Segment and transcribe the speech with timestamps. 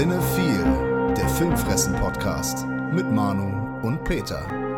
[0.00, 4.69] Cinephile, der Filmfressen-Podcast mit Manu und Peter.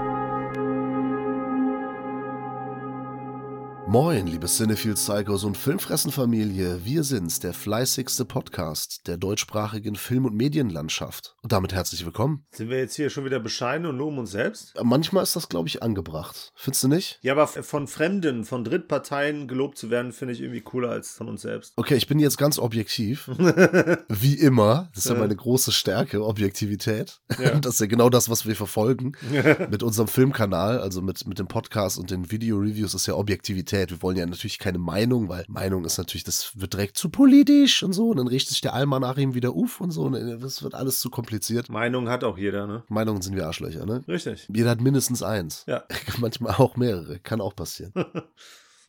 [3.92, 6.82] Moin, liebe Cinephile Psychos und Filmfressenfamilie.
[6.82, 11.36] Wir sind's, der fleißigste Podcast der deutschsprachigen Film- und Medienlandschaft.
[11.42, 12.46] Und damit herzlich willkommen.
[12.52, 14.72] Sind wir jetzt hier schon wieder bescheiden und loben uns selbst?
[14.82, 16.52] Manchmal ist das, glaube ich, angebracht.
[16.54, 17.18] Findest du nicht?
[17.20, 21.28] Ja, aber von Fremden, von Drittparteien gelobt zu werden, finde ich irgendwie cooler als von
[21.28, 21.74] uns selbst.
[21.76, 23.28] Okay, ich bin jetzt ganz objektiv.
[24.08, 24.88] Wie immer.
[24.94, 27.20] Das ist ja meine große Stärke, Objektivität.
[27.38, 27.52] Ja.
[27.60, 29.12] Das ist ja genau das, was wir verfolgen.
[29.70, 33.81] mit unserem Filmkanal, also mit, mit dem Podcast und den Video-Reviews ist ja Objektivität.
[33.90, 37.82] Wir wollen ja natürlich keine Meinung, weil Meinung ist natürlich, das wird direkt zu politisch
[37.82, 38.10] und so.
[38.10, 40.02] Und dann richtet sich der Almanachim wieder auf und so.
[40.02, 41.68] Und das wird alles zu kompliziert.
[41.68, 42.84] Meinung hat auch jeder, ne?
[42.88, 44.02] Meinungen sind wir Arschlöcher, ne?
[44.08, 44.48] Richtig.
[44.52, 45.64] Jeder hat mindestens eins.
[45.66, 45.84] Ja.
[46.18, 47.18] Manchmal auch mehrere.
[47.18, 47.92] Kann auch passieren.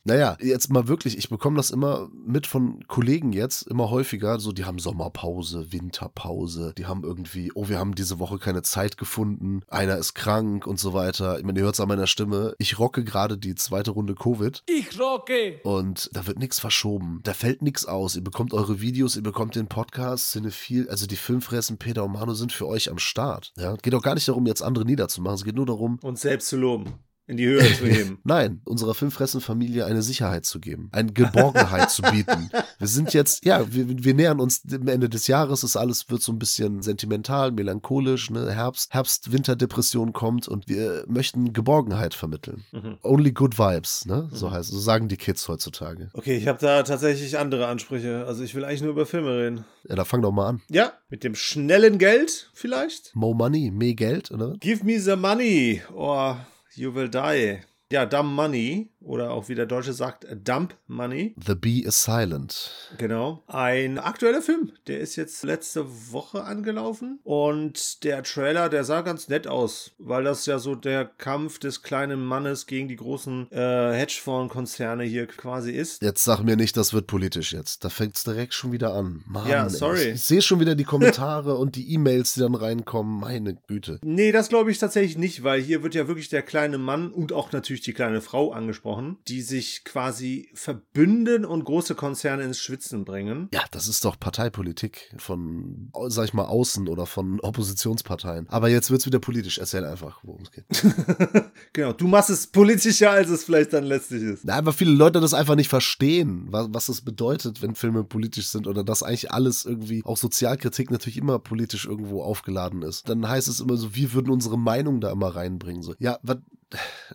[0.06, 4.52] Naja, jetzt mal wirklich, ich bekomme das immer mit von Kollegen jetzt, immer häufiger, so
[4.52, 9.62] die haben Sommerpause, Winterpause, die haben irgendwie, oh, wir haben diese Woche keine Zeit gefunden,
[9.68, 11.38] einer ist krank und so weiter.
[11.38, 14.62] Ich meine, ihr hört es an meiner Stimme, ich rocke gerade die zweite Runde Covid
[14.66, 15.60] Ich rocke.
[15.62, 18.14] und da wird nichts verschoben, da fällt nichts aus.
[18.14, 22.34] Ihr bekommt eure Videos, ihr bekommt den Podcast, Cinephil, also die Filmfressen Peter und Manu
[22.34, 23.52] sind für euch am Start.
[23.56, 26.48] Ja, geht auch gar nicht darum, jetzt andere niederzumachen, es geht nur darum, Uns selbst
[26.48, 26.92] zu loben.
[27.26, 28.18] In die Höhe zu heben.
[28.24, 32.50] Nein, unserer Filmfressenfamilie eine Sicherheit zu geben, eine Geborgenheit zu bieten.
[32.78, 36.20] Wir sind jetzt, ja, wir, wir nähern uns dem Ende des Jahres, das alles wird
[36.20, 38.52] so ein bisschen sentimental, melancholisch, ne?
[38.52, 42.64] Herbst, Herbst, Winterdepression kommt und wir möchten Geborgenheit vermitteln.
[42.72, 42.98] Mhm.
[43.02, 44.28] Only good vibes, ne?
[44.30, 46.10] So heißt, so sagen die Kids heutzutage.
[46.12, 48.26] Okay, ich habe da tatsächlich andere Ansprüche.
[48.26, 49.64] Also ich will eigentlich nur über Filme reden.
[49.88, 50.62] Ja, da fang doch mal an.
[50.68, 53.16] Ja, mit dem schnellen Geld vielleicht?
[53.16, 54.56] Mo Money, mehr Geld, oder?
[54.60, 56.38] Give me the money or
[56.76, 57.62] you will die.
[57.90, 61.34] Ja, dumb money oder auch wie der Deutsche sagt, dump money.
[61.44, 62.70] The Bee is Silent.
[62.98, 63.42] Genau.
[63.46, 64.72] Ein aktueller Film.
[64.86, 67.20] Der ist jetzt letzte Woche angelaufen.
[67.22, 71.82] Und der Trailer, der sah ganz nett aus, weil das ja so der Kampf des
[71.82, 76.02] kleinen Mannes gegen die großen äh, Hedgefonds-Konzerne hier quasi ist.
[76.02, 77.84] Jetzt sag mir nicht, das wird politisch jetzt.
[77.84, 79.22] Da fängt's direkt schon wieder an.
[79.26, 79.70] Mann, Ja, ey.
[79.70, 80.02] sorry.
[80.08, 83.20] Ich, ich sehe schon wieder die Kommentare und die E-Mails, die dann reinkommen.
[83.20, 84.00] Meine Güte.
[84.02, 87.32] Nee, das glaube ich tatsächlich nicht, weil hier wird ja wirklich der kleine Mann und
[87.32, 88.93] auch natürlich die kleine Frau angesprochen,
[89.28, 93.48] die sich quasi verbünden und große Konzerne ins Schwitzen bringen.
[93.52, 98.48] Ja, das ist doch Parteipolitik von, sag ich mal, außen oder von Oppositionsparteien.
[98.48, 99.58] Aber jetzt wird's wieder politisch.
[99.58, 100.64] Erzähl einfach, worum es geht.
[101.72, 104.44] Genau, du machst es politischer, als es vielleicht dann letztlich ist.
[104.44, 108.46] Na, aber viele Leute das einfach nicht verstehen, was, was es bedeutet, wenn Filme politisch
[108.46, 113.08] sind oder dass eigentlich alles irgendwie, auch Sozialkritik natürlich immer politisch irgendwo aufgeladen ist.
[113.08, 115.82] Dann heißt es immer so, wir würden unsere Meinung da immer reinbringen.
[115.82, 116.38] So, ja, was.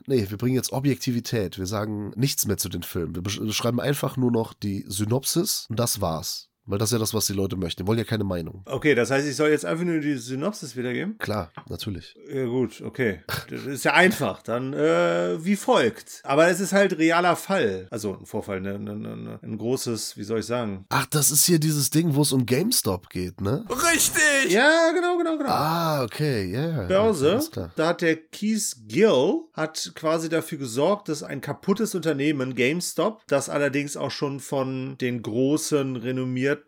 [0.06, 1.58] Nee, wir bringen jetzt Objektivität.
[1.58, 3.16] Wir sagen nichts mehr zu den Filmen.
[3.16, 6.50] Wir besch- schreiben einfach nur noch die Synopsis und das war's.
[6.70, 7.82] Weil das ist ja das, was die Leute möchten.
[7.82, 8.62] Die wollen ja keine Meinung.
[8.66, 11.18] Okay, das heißt, ich soll jetzt einfach nur die Synopsis wiedergeben?
[11.18, 12.16] Klar, natürlich.
[12.32, 13.22] Ja, gut, okay.
[13.50, 14.44] Das ist ja einfach.
[14.44, 16.22] Dann äh, wie folgt.
[16.24, 17.88] Aber es ist halt realer Fall.
[17.90, 20.86] Also ein Vorfall, ne, ne, ne, ein großes, wie soll ich sagen?
[20.90, 23.66] Ach, das ist hier dieses Ding, wo es um GameStop geht, ne?
[23.70, 24.52] Richtig.
[24.52, 25.50] Ja, genau, genau, genau.
[25.50, 26.60] Ah, okay, ja.
[26.60, 26.88] Yeah.
[26.88, 27.32] Börse.
[27.32, 27.72] Alles klar.
[27.76, 33.50] Da hat der Keith Gill hat quasi dafür gesorgt, dass ein kaputtes Unternehmen, GameStop, das
[33.50, 36.59] allerdings auch schon von den großen, renommierten,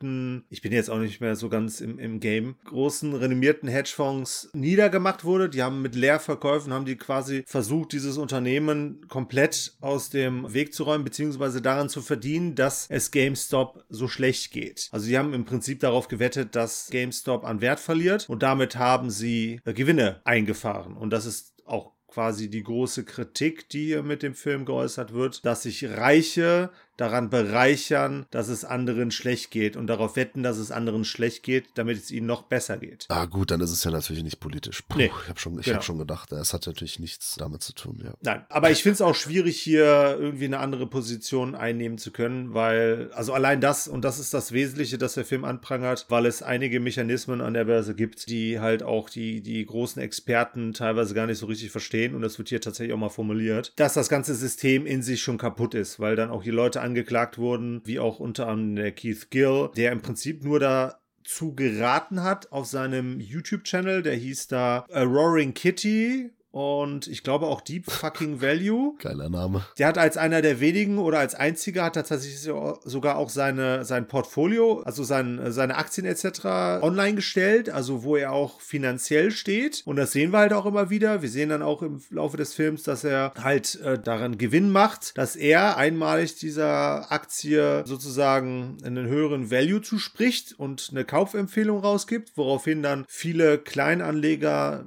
[0.50, 5.24] ich bin jetzt auch nicht mehr so ganz im, im Game, großen, renommierten Hedgefonds niedergemacht
[5.24, 5.50] wurde.
[5.50, 10.84] Die haben mit Leerverkäufen, haben die quasi versucht, dieses Unternehmen komplett aus dem Weg zu
[10.84, 14.90] räumen, beziehungsweise daran zu verdienen, dass es GameStop so schlecht geht.
[14.92, 19.10] Also sie haben im Prinzip darauf gewettet, dass GameStop an Wert verliert und damit haben
[19.10, 20.96] sie äh, Gewinne eingefahren.
[20.96, 25.46] Und das ist auch quasi die große Kritik, die hier mit dem Film geäußert wird,
[25.46, 30.72] dass sich Reiche daran bereichern, dass es anderen schlecht geht und darauf wetten, dass es
[30.72, 33.06] anderen schlecht geht, damit es ihnen noch besser geht.
[33.10, 34.82] Ah, gut, dann ist es ja natürlich nicht politisch.
[34.84, 35.78] Puh, Nee, ich habe schon, ich genau.
[35.78, 38.14] hab schon gedacht, es hat natürlich nichts damit zu tun, ja.
[38.22, 42.54] Nein, aber ich finde es auch schwierig, hier irgendwie eine andere Position einnehmen zu können,
[42.54, 46.44] weil, also allein das, und das ist das Wesentliche, das der Film anprangert, weil es
[46.44, 51.28] einige Mechanismen an der Börse gibt, die halt auch die, die großen Experten teilweise gar
[51.28, 54.36] nicht so richtig verstehen, und das wird hier tatsächlich auch mal formuliert, dass das ganze
[54.36, 58.20] System in sich schon kaputt ist, weil dann auch die Leute angeklagt wurden, wie auch
[58.20, 63.20] unter anderem der Keith Gill, der im Prinzip nur da zu geraten hat auf seinem
[63.20, 68.96] YouTube-Channel, der hieß da A Roaring Kitty und ich glaube auch Deep Fucking Value.
[69.00, 69.66] Geiler Name.
[69.78, 74.08] Der hat als einer der wenigen oder als einziger hat tatsächlich sogar auch seine, sein
[74.08, 76.84] Portfolio, also sein, seine Aktien etc.
[76.84, 79.82] online gestellt, also wo er auch finanziell steht.
[79.86, 81.22] Und das sehen wir halt auch immer wieder.
[81.22, 85.18] Wir sehen dann auch im Laufe des Films, dass er halt äh, daran Gewinn macht,
[85.18, 92.84] dass er einmalig dieser Aktie sozusagen einen höheren Value zuspricht und eine Kaufempfehlung rausgibt, woraufhin
[92.84, 94.86] dann viele Kleinanleger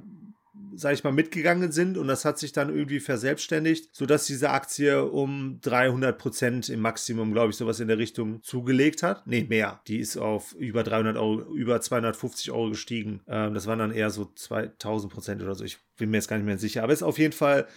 [0.77, 5.03] sag ich mal, mitgegangen sind und das hat sich dann irgendwie verselbstständigt, sodass diese Aktie
[5.03, 9.25] um 300 Prozent im Maximum, glaube ich, sowas in der Richtung zugelegt hat.
[9.27, 9.81] Nee, mehr.
[9.87, 13.21] Die ist auf über 300 Euro, über 250 Euro gestiegen.
[13.27, 15.63] Ähm, das waren dann eher so 2000 Prozent oder so.
[15.63, 16.83] Ich bin mir jetzt gar nicht mehr sicher.
[16.83, 17.67] Aber es ist auf jeden Fall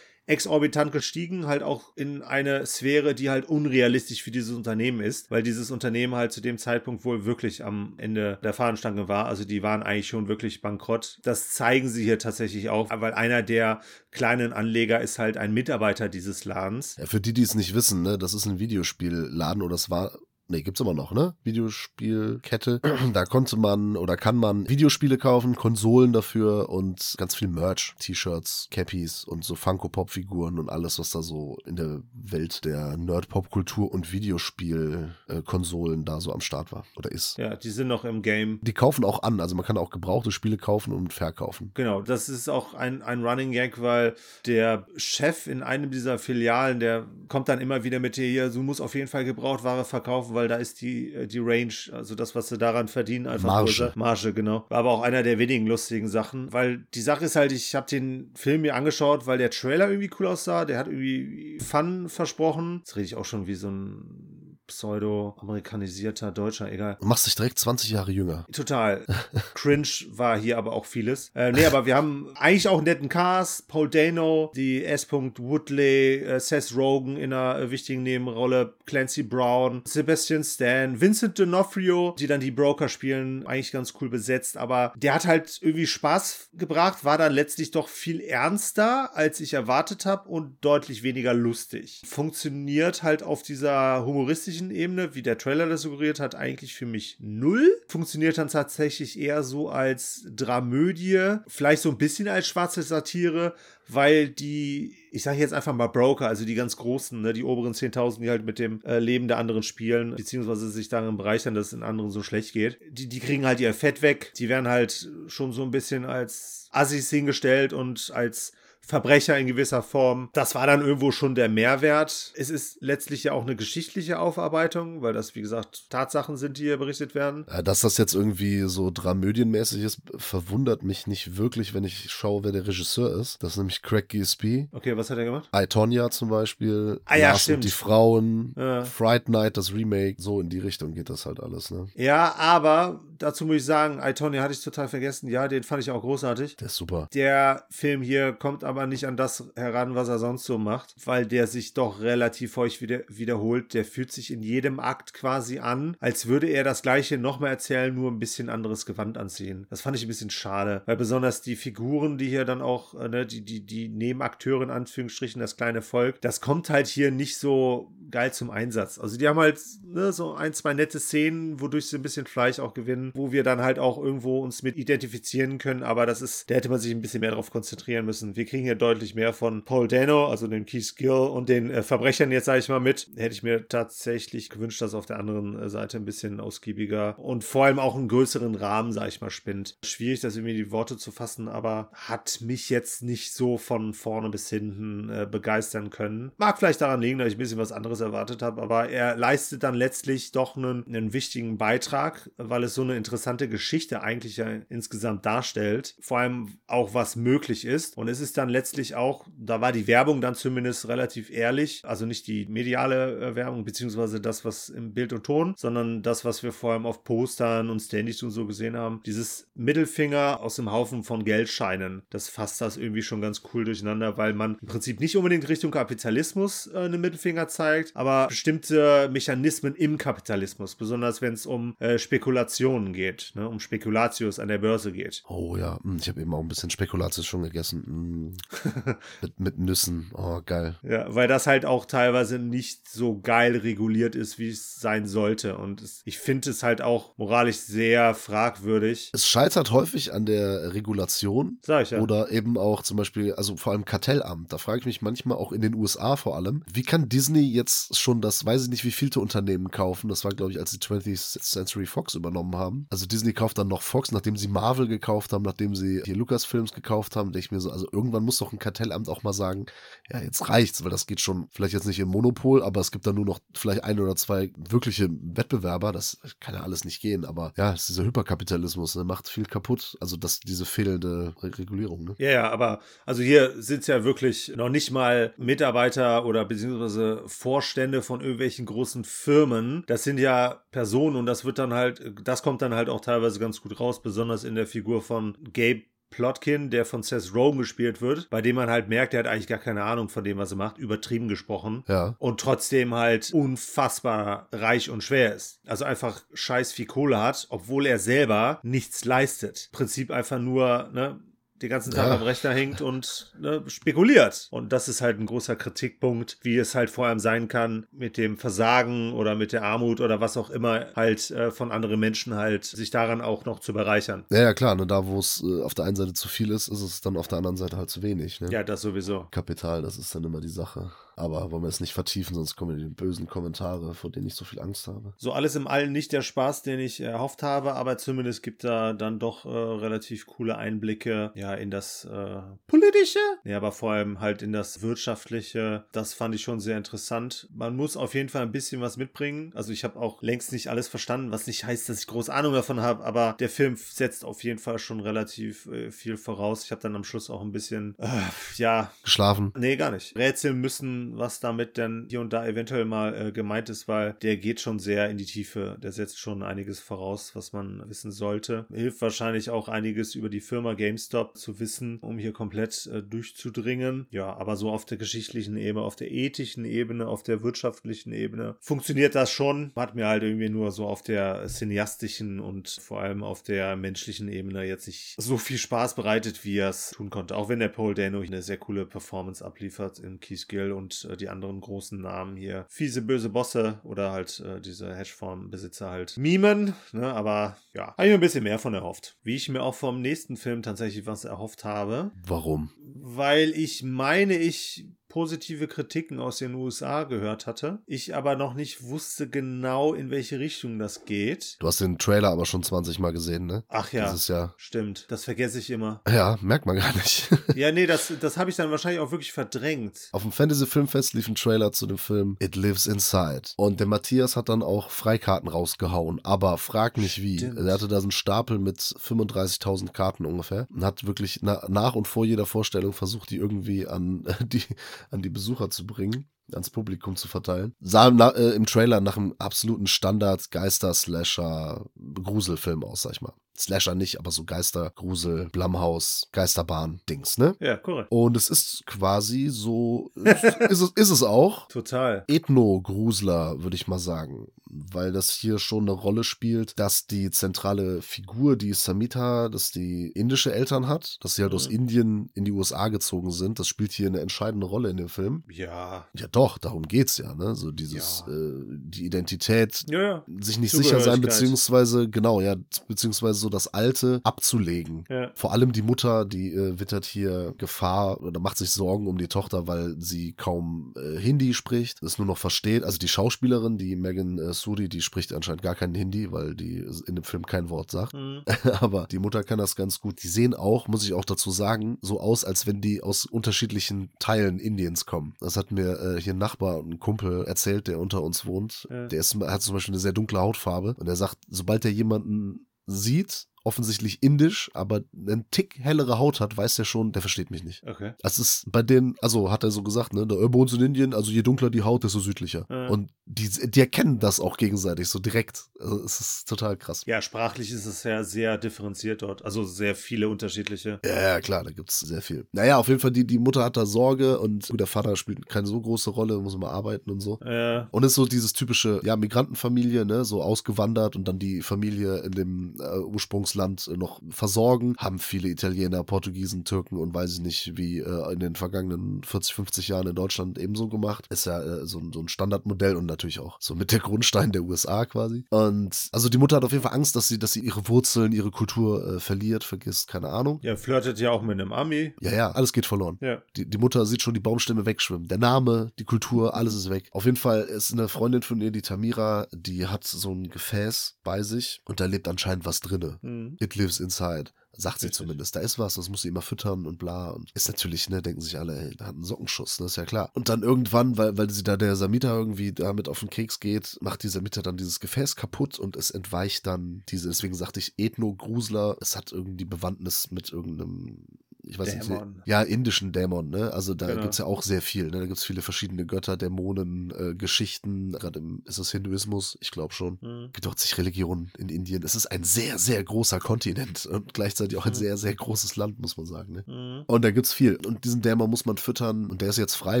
[0.30, 5.42] exorbitant gestiegen, halt auch in eine Sphäre, die halt unrealistisch für dieses Unternehmen ist, weil
[5.42, 9.26] dieses Unternehmen halt zu dem Zeitpunkt wohl wirklich am Ende der Fahnenstange war.
[9.26, 11.18] Also die waren eigentlich schon wirklich bankrott.
[11.24, 13.80] Das zeigen sie hier tatsächlich auch, weil einer der
[14.12, 16.96] kleinen Anleger ist halt ein Mitarbeiter dieses Ladens.
[16.96, 20.16] Ja, für die, die es nicht wissen, ne, das ist ein Videospielladen oder es war
[20.50, 21.34] nee, gibt's immer noch, ne?
[21.44, 22.80] Videospielkette.
[23.12, 28.68] Da konnte man oder kann man Videospiele kaufen, Konsolen dafür und ganz viel Merch, T-Shirts,
[28.70, 34.12] Cappies und so Funko-Pop-Figuren und alles, was da so in der Welt der Nerd-Pop-Kultur und
[34.12, 37.38] Videospiel-Konsolen da so am Start war oder ist.
[37.38, 38.60] Ja, die sind noch im Game.
[38.62, 41.72] Die kaufen auch an, also man kann auch gebrauchte Spiele kaufen und verkaufen.
[41.74, 44.14] Genau, das ist auch ein, ein Running Gag, weil
[44.46, 48.62] der Chef in einem dieser Filialen, der kommt dann immer wieder mit dir hier, du
[48.62, 52.14] musst auf jeden Fall Gebrauchtware verkaufen, weil weil da ist die, äh, die Range, also
[52.14, 53.66] das, was sie daran verdienen, einfach Marge.
[53.66, 53.92] größer.
[53.94, 54.64] Marge, genau.
[54.70, 57.86] War aber auch einer der wenigen lustigen Sachen, weil die Sache ist halt, ich habe
[57.86, 62.78] den Film mir angeschaut, weil der Trailer irgendwie cool aussah, der hat irgendwie Fun versprochen.
[62.78, 64.29] Jetzt rede ich auch schon wie so ein
[64.70, 66.96] pseudo-amerikanisierter Deutscher, egal.
[67.00, 68.46] Du machst dich direkt 20 Jahre jünger.
[68.52, 69.04] Total.
[69.54, 71.30] Cringe war hier aber auch vieles.
[71.34, 73.68] Äh, nee, aber wir haben eigentlich auch einen netten Cast.
[73.68, 75.06] Paul Dano, die S.
[75.10, 82.16] Woodley, äh, Seth Rogen in einer äh, wichtigen Nebenrolle, Clancy Brown, Sebastian Stan, Vincent D'Onofrio,
[82.16, 86.50] die dann die Broker spielen, eigentlich ganz cool besetzt, aber der hat halt irgendwie Spaß
[86.54, 92.02] gebracht, war dann letztlich doch viel ernster, als ich erwartet habe und deutlich weniger lustig.
[92.06, 96.86] Funktioniert halt auf dieser humoristischen inhaltlichen Ebene, wie der Trailer das suggeriert hat, eigentlich für
[96.86, 97.80] mich null.
[97.88, 103.54] Funktioniert dann tatsächlich eher so als Dramödie, vielleicht so ein bisschen als schwarze Satire,
[103.88, 107.72] weil die, ich sage jetzt einfach mal Broker, also die ganz großen, ne, die oberen
[107.72, 111.68] 10.000, die halt mit dem äh, Leben der anderen spielen, beziehungsweise sich darin bereichern, dass
[111.68, 114.32] es in anderen so schlecht geht, die, die kriegen halt ihr Fett weg.
[114.36, 119.82] Die werden halt schon so ein bisschen als Assis hingestellt und als Verbrecher in gewisser
[119.82, 120.30] Form.
[120.32, 122.32] Das war dann irgendwo schon der Mehrwert.
[122.34, 126.62] Es ist letztlich ja auch eine geschichtliche Aufarbeitung, weil das, wie gesagt, Tatsachen sind, die
[126.62, 127.46] hier berichtet werden.
[127.64, 132.52] Dass das jetzt irgendwie so dramödienmäßig ist, verwundert mich nicht wirklich, wenn ich schaue, wer
[132.52, 133.42] der Regisseur ist.
[133.42, 134.68] Das ist nämlich Craig Gillespie.
[134.72, 135.48] Okay, was hat er gemacht?
[135.54, 137.00] I, Tonya zum Beispiel.
[137.04, 137.64] Ah ja, Lars stimmt.
[137.64, 138.54] Die Frauen.
[138.56, 138.84] Ja.
[138.84, 140.16] Fright Night, das Remake.
[140.18, 141.86] So in die Richtung geht das halt alles, ne?
[141.94, 145.28] Ja, aber dazu muss ich sagen, I, Tonya hatte ich total vergessen.
[145.28, 146.56] Ja, den fand ich auch großartig.
[146.56, 147.08] Der ist super.
[147.14, 151.26] Der Film hier kommt aber nicht an das heran, was er sonst so macht, weil
[151.26, 153.74] der sich doch relativ häufig wieder, wiederholt.
[153.74, 157.94] Der fühlt sich in jedem Akt quasi an, als würde er das gleiche nochmal erzählen,
[157.94, 159.66] nur ein bisschen anderes Gewand anziehen.
[159.68, 163.08] Das fand ich ein bisschen schade, weil besonders die Figuren, die hier dann auch, äh,
[163.08, 167.36] ne, die, die, die Nebenakteure in Anführungsstrichen, das kleine Volk, das kommt halt hier nicht
[167.36, 168.98] so geil zum Einsatz.
[168.98, 172.58] Also die haben halt ne, so ein, zwei nette Szenen, wodurch sie ein bisschen Fleisch
[172.58, 176.50] auch gewinnen, wo wir dann halt auch irgendwo uns mit identifizieren können, aber das ist,
[176.50, 178.36] da hätte man sich ein bisschen mehr darauf konzentrieren müssen.
[178.36, 181.82] Wir kriegen hier deutlich mehr von Paul Dano, also dem Keith Gill und den äh,
[181.82, 183.10] Verbrechern jetzt, sage ich mal, mit.
[183.16, 187.44] Hätte ich mir tatsächlich gewünscht, dass auf der anderen äh, Seite ein bisschen ausgiebiger und
[187.44, 189.78] vor allem auch einen größeren Rahmen, sage ich mal, spinnt.
[189.84, 194.30] Schwierig, das irgendwie die Worte zu fassen, aber hat mich jetzt nicht so von vorne
[194.30, 196.32] bis hinten äh, begeistern können.
[196.36, 199.62] Mag vielleicht daran liegen, dass ich ein bisschen was anderes erwartet habe, aber er leistet
[199.62, 204.46] dann letztlich doch einen, einen wichtigen Beitrag, weil es so eine interessante Geschichte eigentlich ja
[204.68, 205.96] insgesamt darstellt.
[206.00, 207.96] Vor allem auch, was möglich ist.
[207.96, 212.06] Und es ist dann letztlich auch, da war die Werbung dann zumindest relativ ehrlich, also
[212.06, 216.42] nicht die mediale äh, Werbung, beziehungsweise das, was im Bild und Ton, sondern das, was
[216.42, 219.00] wir vor allem auf Postern und Standys und so gesehen haben.
[219.06, 224.16] Dieses Mittelfinger aus dem Haufen von Geldscheinen, das fasst das irgendwie schon ganz cool durcheinander,
[224.16, 229.74] weil man im Prinzip nicht unbedingt Richtung Kapitalismus äh, einen Mittelfinger zeigt, aber bestimmte Mechanismen
[229.74, 233.48] im Kapitalismus, besonders wenn es um äh, Spekulationen geht, ne?
[233.48, 235.22] um Spekulatius an der Börse geht.
[235.28, 238.36] Oh ja, hm, ich habe eben auch ein bisschen Spekulatius schon gegessen.
[239.22, 240.10] Mit, mit Nüssen.
[240.14, 240.76] Oh, geil.
[240.82, 245.56] Ja, weil das halt auch teilweise nicht so geil reguliert ist, wie es sein sollte.
[245.56, 249.10] Und es, ich finde es halt auch moralisch sehr fragwürdig.
[249.12, 251.58] Es scheitert häufig an der Regulation.
[251.62, 252.00] Sag ich ja.
[252.00, 254.52] Oder eben auch zum Beispiel, also vor allem Kartellamt.
[254.52, 257.98] Da frage ich mich manchmal auch in den USA vor allem, wie kann Disney jetzt
[257.98, 260.08] schon das, weiß ich nicht, wie vielte Unternehmen kaufen?
[260.08, 262.86] Das war, glaube ich, als sie 20th Century Fox übernommen haben.
[262.90, 266.72] Also Disney kauft dann noch Fox, nachdem sie Marvel gekauft haben, nachdem sie hier Lucasfilms
[266.72, 269.66] gekauft haben, denke ich mir so, also irgendwann muss doch ein Kartellamt auch mal sagen,
[270.10, 273.06] ja, jetzt reicht's, weil das geht schon vielleicht jetzt nicht im Monopol, aber es gibt
[273.06, 275.92] da nur noch vielleicht ein oder zwei wirkliche Wettbewerber.
[275.92, 279.44] Das kann ja alles nicht gehen, aber ja, es ist dieser Hyperkapitalismus, der macht viel
[279.44, 279.96] kaputt.
[280.00, 282.04] Also das, diese fehlende Re Regulierung.
[282.04, 282.14] Ne?
[282.18, 287.22] Ja, ja, aber also hier sind es ja wirklich noch nicht mal Mitarbeiter oder beziehungsweise
[287.26, 289.84] Vorstände von irgendwelchen großen Firmen.
[289.86, 293.38] Das sind ja Personen und das wird dann halt, das kommt dann halt auch teilweise
[293.40, 298.00] ganz gut raus, besonders in der Figur von Gabe Plotkin, der von Seth Rogen gespielt
[298.00, 300.50] wird, bei dem man halt merkt, der hat eigentlich gar keine Ahnung von dem, was
[300.50, 301.84] er macht, übertrieben gesprochen.
[301.88, 302.16] Ja.
[302.18, 305.60] Und trotzdem halt unfassbar reich und schwer ist.
[305.66, 309.68] Also einfach scheiß viel Kohle hat, obwohl er selber nichts leistet.
[309.72, 311.20] Prinzip einfach nur, ne,
[311.62, 312.14] den ganzen Tag Ja.
[312.16, 314.48] am Rechner hängt und ne, spekuliert.
[314.50, 318.16] Und das ist halt ein großer Kritikpunkt, wie es halt vor allem sein kann mit
[318.16, 322.34] dem Versagen oder mit der Armut oder was auch immer halt äh, von anderen Menschen
[322.34, 324.24] halt sich daran auch noch zu bereichern.
[324.30, 326.68] Ja, ja, klar, ne, da wo es äh, auf der einen Seite zu viel ist,
[326.68, 328.40] ist es dann auf der anderen Seite halt zu wenig.
[328.40, 328.48] Ne?
[328.50, 329.26] Ja, das sowieso.
[329.30, 330.90] Kapital, das ist dann immer die Sache.
[331.20, 334.46] Aber wollen wir es nicht vertiefen, sonst kommen die bösen Kommentare, vor denen ich so
[334.46, 335.12] viel Angst habe.
[335.18, 338.94] So alles im Allen nicht der Spaß, den ich erhofft habe, aber zumindest gibt da
[338.94, 344.20] dann doch äh, relativ coole Einblicke ja in das äh, politische, ja, aber vor allem
[344.20, 345.84] halt in das wirtschaftliche.
[345.92, 347.48] Das fand ich schon sehr interessant.
[347.52, 349.52] Man muss auf jeden Fall ein bisschen was mitbringen.
[349.54, 352.54] Also ich habe auch längst nicht alles verstanden, was nicht heißt, dass ich groß Ahnung
[352.54, 356.64] davon habe, aber der Film setzt auf jeden Fall schon relativ äh, viel voraus.
[356.64, 358.08] Ich habe dann am Schluss auch ein bisschen äh,
[358.56, 359.52] ja, Geschlafen.
[359.56, 360.16] Nee, gar nicht.
[360.16, 364.36] Rätseln müssen, was damit denn hier und da eventuell mal äh, gemeint ist, weil der
[364.36, 365.76] geht schon sehr in die Tiefe.
[365.82, 368.66] Der setzt schon einiges voraus, was man wissen sollte.
[368.72, 374.06] Hilft wahrscheinlich auch einiges über die Firma GameStop zu wissen, um hier komplett äh, durchzudringen.
[374.10, 378.56] Ja, aber so auf der geschichtlichen Ebene, auf der ethischen Ebene, auf der wirtschaftlichen Ebene
[378.60, 379.72] funktioniert das schon.
[379.76, 384.28] Hat mir halt irgendwie nur so auf der cineastischen und vor allem auf der menschlichen
[384.28, 387.36] Ebene jetzt nicht so viel Spaß bereitet, wie er es tun konnte.
[387.36, 391.16] Auch wenn der Paul Dano eine sehr coole Performance abliefert in Keith Gill und äh,
[391.16, 392.66] die anderen großen Namen hier.
[392.68, 396.74] Fiese, böse Bosse oder halt äh, diese Hedgefonds-Besitzer halt mimen.
[396.92, 397.12] Ne?
[397.12, 399.16] Aber ja, habe ich mir ein bisschen mehr von erhofft.
[399.22, 402.72] Wie ich mir auch vom nächsten Film tatsächlich was erhofft habe Warum?
[403.02, 407.80] weil ich meine, ich positive Kritiken aus den USA gehört hatte.
[407.86, 411.56] Ich aber noch nicht wusste genau, in welche Richtung das geht.
[411.60, 413.64] Du hast den Trailer aber schon 20 Mal gesehen, ne?
[413.68, 414.54] Ach ja, Das ist ja.
[414.56, 415.04] stimmt.
[415.08, 416.00] Das vergesse ich immer.
[416.08, 417.28] Ja, merkt man gar nicht.
[417.56, 420.08] Ja, nee, das, das habe ich dann wahrscheinlich auch wirklich verdrängt.
[420.12, 423.50] Auf dem Fantasy Filmfest lief ein Trailer zu dem Film It Lives Inside.
[423.56, 426.20] Und der Matthias hat dann auch Freikarten rausgehauen.
[426.22, 427.38] Aber frag nicht wie.
[427.38, 427.58] Stimmt.
[427.58, 430.68] Er hatte da so einen Stapel mit 35.000 Karten ungefähr.
[430.72, 434.62] Und hat wirklich na, nach und vor jeder Vorstellung versucht, die irgendwie an die,
[435.10, 436.26] an die Besucher zu bringen.
[436.52, 437.76] ans Publikum zu verteilen.
[437.80, 443.34] Sah im, äh, im Trailer nach einem absoluten Standard-Geister-Slasher-Gruselfilm aus, sag ich mal.
[443.56, 447.56] Slasher nicht, aber so Geister, Grusel, Blumhaus, Geisterbahn-Dings, ne?
[447.60, 448.08] Ja, korrekt.
[448.10, 451.68] Und es ist quasi so, ist, ist, es, ist es auch.
[451.68, 452.24] Total.
[452.26, 454.48] Ethno-Grusler, würde ich mal sagen.
[454.72, 460.08] Weil das hier schon eine Rolle spielt, dass die zentrale Figur, die Samita, dass die
[460.14, 461.74] indische Eltern hat, dass sie halt aus Mhm.
[461.74, 463.58] Indien in die USA gezogen sind.
[463.58, 465.42] Das spielt hier eine entscheidende Rolle in dem Film.
[465.50, 466.06] Ja.
[466.14, 467.54] Ja, doch, darum geht's ja, ne?
[467.54, 468.32] So dieses, Ja.
[468.32, 470.24] äh, die Identität, Ja, ja.
[470.40, 472.56] sich nicht sicher sein, beziehungsweise, genau, ja,
[472.88, 475.04] beziehungsweise so das Alte abzulegen.
[475.34, 479.28] Vor allem die Mutter, die äh, wittert hier Gefahr oder macht sich Sorgen um die
[479.28, 482.84] Tochter, weil sie kaum äh, Hindi spricht, es nur noch versteht.
[482.84, 486.86] Also die Schauspielerin, die Megan äh, Suri, die spricht anscheinend gar kein Hindi, weil die
[487.06, 488.14] in dem Film kein Wort sagt.
[488.14, 488.42] Mhm.
[488.80, 490.22] Aber die Mutter kann das ganz gut.
[490.22, 494.10] Die sehen auch, muss ich auch dazu sagen, so aus, als wenn die aus unterschiedlichen
[494.18, 495.34] Teilen Indiens kommen.
[495.40, 498.86] Das hat mir äh, hier ein Nachbar und ein Kumpel erzählt, der unter uns wohnt.
[498.90, 499.06] Ja.
[499.06, 502.66] Der ist, hat zum Beispiel eine sehr dunkle Hautfarbe und er sagt, sobald er jemanden
[502.86, 507.62] sieht offensichtlich indisch, aber einen Tick hellere Haut hat, weiß der schon, der versteht mich
[507.62, 507.86] nicht.
[507.86, 508.14] Okay.
[508.22, 511.14] Es ist bei denen, also hat er so gesagt, ne, der bei uns in Indien,
[511.14, 512.66] also je dunkler die Haut, desto südlicher.
[512.70, 512.88] Ja.
[512.88, 515.66] Und die, die erkennen das auch gegenseitig so direkt.
[515.78, 517.04] Also es ist total krass.
[517.06, 519.44] Ja, sprachlich ist es ja sehr differenziert dort.
[519.44, 521.00] Also sehr viele unterschiedliche.
[521.04, 522.46] Ja, ja, klar, da gibt's sehr viel.
[522.52, 525.48] Naja, auf jeden Fall, die, die Mutter hat da Sorge und gut, der Vater spielt
[525.48, 527.38] keine so große Rolle, muss immer arbeiten und so.
[527.40, 532.18] Äh, Und ist so dieses typische, ja, Migrantenfamilie, ne, so ausgewandert und dann die Familie
[532.20, 534.94] in dem äh, Ursprungsland äh, noch versorgen.
[534.98, 539.54] Haben viele Italiener, Portugiesen, Türken und weiß ich nicht, wie äh, in den vergangenen 40,
[539.54, 541.26] 50 Jahren in Deutschland ebenso gemacht.
[541.30, 544.52] Ist ja äh, so, ein- so ein Standardmodell und natürlich auch so mit der Grundstein
[544.52, 545.44] der USA quasi.
[545.50, 548.32] Und also die Mutter hat auf jeden Fall Angst, dass sie, dass sie ihre Wurzeln,
[548.32, 550.60] ihre Kultur äh, verliert, vergisst, keine Ahnung.
[550.62, 552.14] ja, flirtet ja auch mit einem Ami.
[552.20, 553.18] Ja, ja, alles geht verloren.
[553.20, 553.42] Ja.
[553.56, 555.28] Die, die Mutter sieht schon die Baumstämme wegschwimmen.
[555.28, 557.08] Der Name, die Kultur, alles ist weg.
[557.12, 561.18] Auf jeden Fall ist eine Freundin von ihr, die Tamira, die hat so ein Gefäß
[561.24, 563.18] bei sich und da lebt anscheinend was drinne.
[563.40, 563.56] Hm.
[563.60, 564.50] It lives inside.
[564.72, 565.18] Sagt sie Richtig.
[565.18, 565.56] zumindest.
[565.56, 567.30] Da ist was, das muss sie immer füttern und bla.
[567.30, 570.04] Und ist natürlich, ne, denken sich alle, ey, da hat einen Sockenschuss, ne, ist ja
[570.04, 570.30] klar.
[570.34, 573.98] Und dann irgendwann, weil, weil sie da der Samita irgendwie damit auf den Keks geht,
[574.00, 577.94] macht die Samita dann dieses Gefäß kaputt und es entweicht dann diese, deswegen sagte ich
[577.98, 578.96] Ethno-Grusler.
[579.00, 581.24] Es hat irgendwie Bewandtnis mit irgendeinem,
[581.62, 582.34] ich weiß Dämon.
[582.34, 583.72] nicht, ja, indischen Dämon, ne?
[583.72, 584.22] Also da Genau.
[584.22, 585.20] gibt's ja auch sehr viel, ne?
[585.20, 588.12] Da gibt's viele verschiedene Götter, Dämonen, äh, Geschichten.
[588.12, 589.56] Gerade im, ist es Hinduismus?
[589.60, 590.18] Ich glaube schon.
[590.22, 590.50] Hm.
[590.52, 592.02] gibt auch zig Religionen in Indien.
[592.02, 594.96] Es ist ein sehr, sehr großer Kontinent und gleichzeitig auch ein Mhm.
[594.96, 596.52] sehr, sehr großes Land, muss man sagen.
[596.54, 596.64] Ne?
[596.66, 597.04] Hm.
[597.06, 597.76] Und da gibt's viel.
[597.86, 599.26] Und diesen Dämon muss man füttern.
[599.30, 600.00] Und der ist jetzt frei,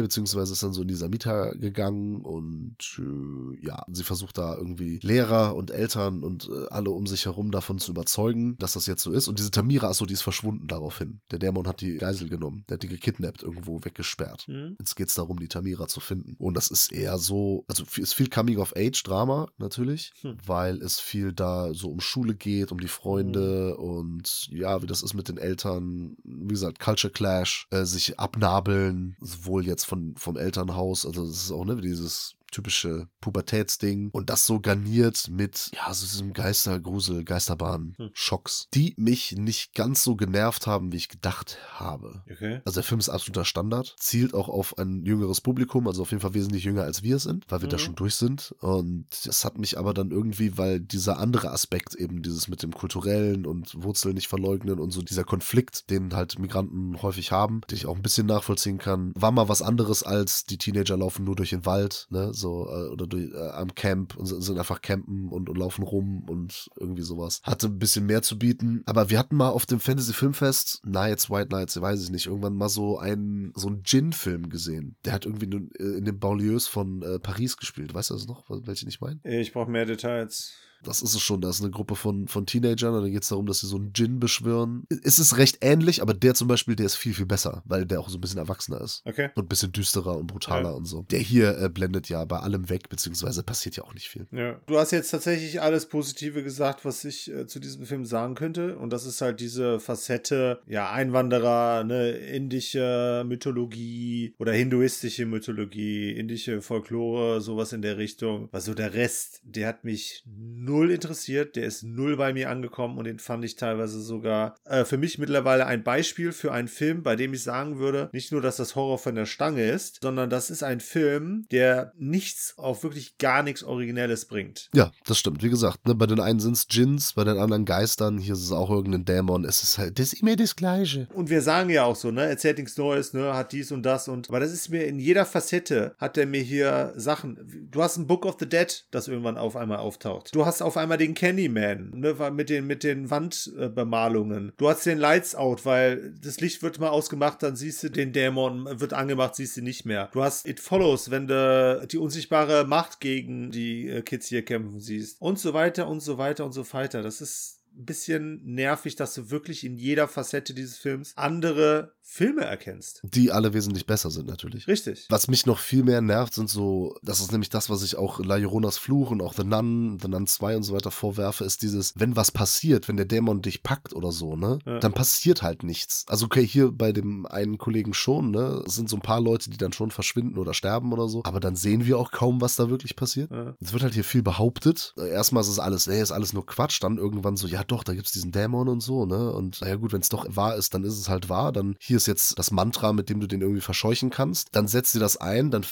[0.00, 2.22] beziehungsweise ist dann so in die Samita gegangen.
[2.22, 7.26] Und äh, ja, sie versucht da irgendwie Lehrer und Eltern und äh, alle um sich
[7.26, 9.28] herum davon zu überzeugen, dass das jetzt so ist.
[9.28, 11.20] Und diese Tamira, achso, die ist verschwunden daraufhin.
[11.30, 12.64] Der Dämon hat die Geisel genommen.
[12.68, 14.42] Der hat die gekidnappt, irgendwo weggesperrt.
[14.42, 14.76] Hm.
[14.78, 16.34] Jetzt geht's darum, die Tamira zu finden.
[16.38, 20.36] Und das ist eher so, also viel- ist viel Coming-of-Age-Drama natürlich, Hm.
[20.46, 25.02] weil es viel da so um Schule geht, um die Freunde und ja, wie das
[25.02, 30.36] ist mit den Eltern, wie gesagt, Culture Clash, äh, sich abnabeln, sowohl jetzt von, vom
[30.36, 35.92] Elternhaus, also das ist auch, ne, dieses typische Pubertätsding und das so garniert mit, ja,
[35.92, 37.96] so diesem Geistergrusel, Geisterbahn.
[38.12, 42.22] Schocks, die mich nicht ganz so genervt haben, wie ich gedacht habe.
[42.30, 42.60] Okay.
[42.64, 46.20] Also der Film ist absoluter Standard, zielt auch auf ein jüngeres Publikum, also auf jeden
[46.20, 47.80] Fall wesentlich jünger als wir sind, weil wir da Mhm.
[47.80, 48.54] schon durch sind.
[48.60, 52.72] Und das hat mich aber dann irgendwie, weil dieser andere Aspekt eben dieses mit dem
[52.72, 57.76] kulturellen und Wurzeln nicht verleugnen und so dieser Konflikt, den halt Migranten häufig haben, den
[57.76, 61.36] ich auch ein bisschen nachvollziehen kann, war mal was anderes als die Teenager laufen nur
[61.36, 65.28] durch den Wald, ne, so äh, oder durch, äh, am Camp und sind einfach campen
[65.28, 67.40] und, und laufen rum und irgendwie sowas.
[67.44, 71.30] Hatte ein bisschen mehr zu bieten, aber wir hatten mal auf dem Fantasy Filmfest Nights,
[71.30, 74.96] White Nights, weiß ich nicht, irgendwann mal so einen so einen Gin-Film gesehen.
[75.04, 77.94] Der hat irgendwie nun, äh, in den Banlieues von äh, Paris gespielt.
[77.94, 79.20] Weißt du das noch, welchen ich meine?
[79.24, 80.54] Ich brauche mehr Details.
[80.84, 81.40] Das ist es schon.
[81.40, 83.76] Da ist eine Gruppe von, von Teenagern und dann geht es darum, dass sie so
[83.76, 84.84] einen Gin beschwören.
[85.02, 88.00] Es ist recht ähnlich, aber der zum Beispiel, der ist viel, viel besser, weil der
[88.00, 89.02] auch so ein bisschen erwachsener ist.
[89.04, 89.30] Okay.
[89.34, 90.74] Und ein bisschen düsterer und brutaler Ja.
[90.76, 91.02] und so.
[91.10, 94.26] Der hier äh, blendet ja bei allem weg, beziehungsweise passiert ja auch nicht viel.
[94.32, 94.60] Ja.
[94.66, 98.76] Du hast jetzt tatsächlich alles Positive gesagt, was ich äh, zu diesem Film sagen könnte.
[98.78, 106.62] Und das ist halt diese Facette, ja, Einwanderer, ne, indische Mythologie oder hinduistische Mythologie, indische
[106.62, 108.48] Folklore, sowas in der Richtung.
[108.50, 110.22] Aber so der Rest, der hat mich
[110.70, 114.84] null interessiert, der ist null bei mir angekommen und den fand ich teilweise sogar äh,
[114.84, 118.40] für mich mittlerweile ein Beispiel für einen Film, bei dem ich sagen würde, nicht nur,
[118.40, 122.82] dass das Horror von der Stange ist, sondern das ist ein Film, der nichts, auch
[122.82, 124.70] wirklich gar nichts Originelles bringt.
[124.74, 125.42] Ja, das stimmt.
[125.42, 128.18] Wie gesagt, ne, bei den einen sind es Djinns, bei den anderen Geistern.
[128.18, 129.44] Hier ist es auch irgendein Dämon.
[129.44, 131.08] Es ist halt, das ist immer das Gleiche.
[131.14, 134.08] Und wir sagen ja auch so, ne, erzählt nichts Neues, ne, hat dies und das
[134.08, 137.96] und, aber das ist mir in jeder Facette, hat er mir hier Sachen, du hast
[137.96, 140.34] ein Book of the Dead, das irgendwann auf einmal auftaucht.
[140.34, 144.52] Du hast auf einmal den Candyman, ne, mit den, mit den Wandbemalungen.
[144.56, 148.12] Du hast den Lights Out, weil das Licht wird mal ausgemacht, dann siehst du den
[148.12, 150.08] Dämon, wird angemacht, siehst du nicht mehr.
[150.12, 154.80] Du hast It Follows, wenn du die unsichtbare Macht gegen die äh, Kids hier kämpfen
[154.80, 155.20] siehst.
[155.20, 157.02] Und so weiter und so weiter und so weiter.
[157.02, 163.00] Das ist bisschen nervig, dass du wirklich in jeder Facette dieses Films andere Filme erkennst.
[163.04, 164.66] Die alle wesentlich besser sind natürlich.
[164.66, 165.06] Richtig.
[165.10, 168.18] Was mich noch viel mehr nervt, sind so, das ist nämlich das, was ich auch
[168.18, 171.62] La Lloronas Fluch und auch The Nun, The Nun 2 und so weiter vorwerfe, ist
[171.62, 174.80] dieses, wenn was passiert, wenn der Dämon dich packt oder so, ne, Ja.
[174.80, 176.04] dann passiert halt nichts.
[176.08, 179.48] Also okay, hier bei dem einen Kollegen schon, ne, es sind so ein paar Leute,
[179.50, 182.56] die dann schon verschwinden oder sterben oder so, aber dann sehen wir auch kaum, was
[182.56, 183.30] da wirklich passiert.
[183.30, 183.54] Ja.
[183.60, 184.94] Es wird halt hier viel behauptet.
[184.96, 186.82] Erstmal ist es alles, nee, ist alles nur Quatsch.
[186.82, 189.32] Dann irgendwann so, ja, doch, da gibt's diesen Dämon und so, ne?
[189.32, 191.52] Und naja gut, wenn es doch wahr ist, dann ist es halt wahr.
[191.52, 194.48] Dann hier ist jetzt das Mantra, mit dem du den irgendwie verscheuchen kannst.
[194.52, 195.64] Dann setzt sie das ein, dann,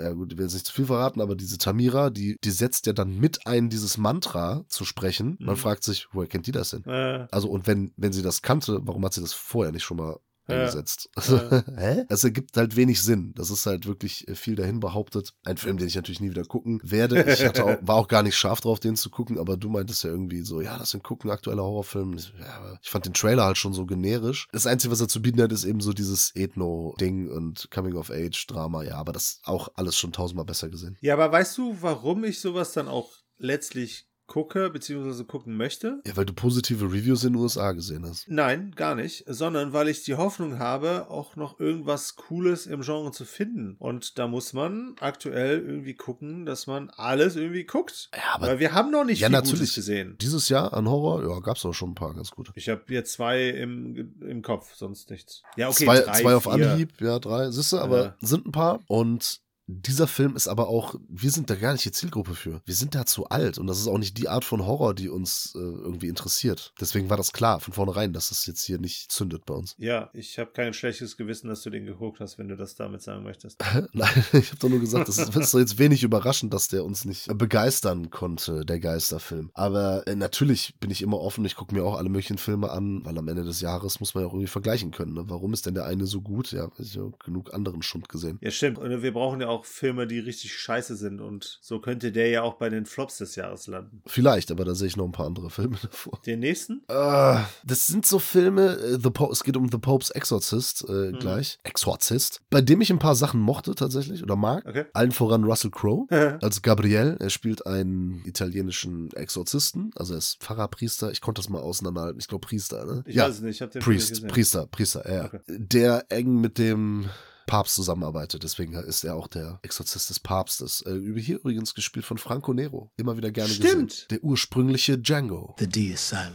[0.00, 2.86] ja gut, ich will jetzt nicht zu viel verraten, aber diese Tamira, die, die setzt
[2.86, 5.36] ja dann mit ein, dieses Mantra zu sprechen.
[5.40, 5.58] Man Mhm.
[5.60, 6.84] fragt sich, woher kennt die das denn?
[6.84, 9.96] Äh, Also, und wenn, wenn sie das kannte, warum hat sie das vorher nicht schon
[9.98, 10.18] mal.
[10.48, 11.08] Eingesetzt?
[11.14, 11.38] Also,
[11.76, 12.04] hä?
[12.08, 13.32] Das ergibt halt wenig Sinn.
[13.34, 15.34] Das ist halt wirklich äh, viel dahin behauptet.
[15.44, 17.24] Ein Film, den ich natürlich nie wieder gucken werde.
[17.30, 20.10] Ich auch, war auch gar nicht scharf drauf, den zu gucken, aber du meintest ja
[20.10, 22.16] irgendwie so, ja, das sind gucken aktuelle Horrorfilme.
[22.38, 24.46] Ja, ich fand den Trailer halt schon so generisch.
[24.52, 28.84] Das Einzige, was er zu bieten hat, ist eben so dieses Ethno-Ding und Coming-of-Age-Drama.
[28.84, 30.96] Ja, aber das auch alles schon tausendmal besser gesehen.
[31.00, 36.00] ja, aber weißt du, warum ich sowas dann auch letztlich gucke, beziehungsweise gucken möchte?
[36.06, 38.28] Ja, weil du positive Reviews in den USA gesehen hast.
[38.28, 43.12] Nein, gar nicht, sondern weil ich die Hoffnung habe, auch noch irgendwas Cooles im Genre
[43.12, 43.76] zu finden.
[43.78, 48.10] Und da muss man aktuell irgendwie gucken, dass man alles irgendwie guckt.
[48.14, 49.58] Ja, aber Weil wir haben noch nicht Ja, viel natürlich.
[49.60, 50.16] Gutes gesehen.
[50.20, 52.52] dieses Jahr an Horror, ja, gab's auch schon ein paar ganz gute.
[52.54, 55.42] Ich habe jetzt zwei im, im Kopf, sonst nichts.
[55.56, 56.52] Ja, okay, zwei, drei, zwei auf vier.
[56.72, 58.16] Anhieb, ja, drei, siehst du, aber Ja.
[58.20, 58.80] sind ein paar.
[58.88, 62.62] Und dieser Film ist aber auch, wir sind da gar nicht die Zielgruppe für.
[62.64, 65.08] Wir sind da zu alt und das ist auch nicht die Art von Horror, die
[65.08, 66.72] uns äh, irgendwie interessiert.
[66.80, 69.74] Deswegen war das klar von vornherein, dass das jetzt hier nicht zündet bei uns.
[69.78, 73.02] Ja, ich habe kein schlechtes Gewissen, dass du den geguckt hast, wenn du das damit
[73.02, 73.60] sagen möchtest.
[73.92, 76.68] Nein, ich habe doch nur gesagt, das ist, das ist doch jetzt wenig überraschend, dass
[76.68, 79.50] der uns nicht begeistern konnte, der Geisterfilm.
[79.54, 83.04] Aber äh, natürlich bin ich immer offen, ich gucke mir auch alle möglichen Filme an,
[83.04, 85.14] weil am Ende des Jahres muss man ja auch irgendwie vergleichen können.
[85.14, 85.24] Ne?
[85.26, 86.52] Warum ist denn der eine so gut?
[86.52, 88.38] Ja, ich habe genug anderen Schund gesehen.
[88.42, 88.78] Ja, stimmt.
[88.78, 91.20] Und wir brauchen ja auch Filme, die richtig scheiße sind.
[91.20, 94.02] Und so könnte der ja auch bei den Flops des Jahres landen.
[94.06, 96.20] Vielleicht, aber da sehe ich noch ein paar andere Filme davor.
[96.26, 96.82] Den nächsten?
[96.88, 100.92] Äh, das sind so Filme, äh, The po es geht um The Pope's Exorcist äh,
[101.12, 101.18] Mhm.
[101.18, 101.58] gleich.
[101.62, 102.40] Exorzist.
[102.50, 104.66] Bei dem ich ein paar Sachen mochte tatsächlich oder mag.
[104.66, 104.84] Okay.
[104.92, 106.06] Allen voran Russell Crowe.
[106.42, 111.48] Als Gabriel, er spielt einen italienischen Exorzisten, also er ist Pfarrer, Priester, ich konnte das
[111.48, 113.04] mal auseinanderhalten, ich glaube Priester, ne?
[113.06, 113.56] ich ja, weiß es nicht.
[113.56, 114.26] Ich habe den Priest.
[114.26, 115.24] Priester, Priester, ja.
[115.26, 115.40] Okay.
[115.48, 117.08] Der eng mit dem
[117.46, 120.82] Papst zusammenarbeitet, deswegen ist er auch der Exorzist des Papstes.
[120.82, 123.90] Äh, hier übrigens gespielt von Franco Nero, immer wieder gerne Stimmt.
[123.90, 124.06] gesehen.
[124.10, 125.54] Der ursprüngliche Django.
[125.58, 126.34] The D is silent.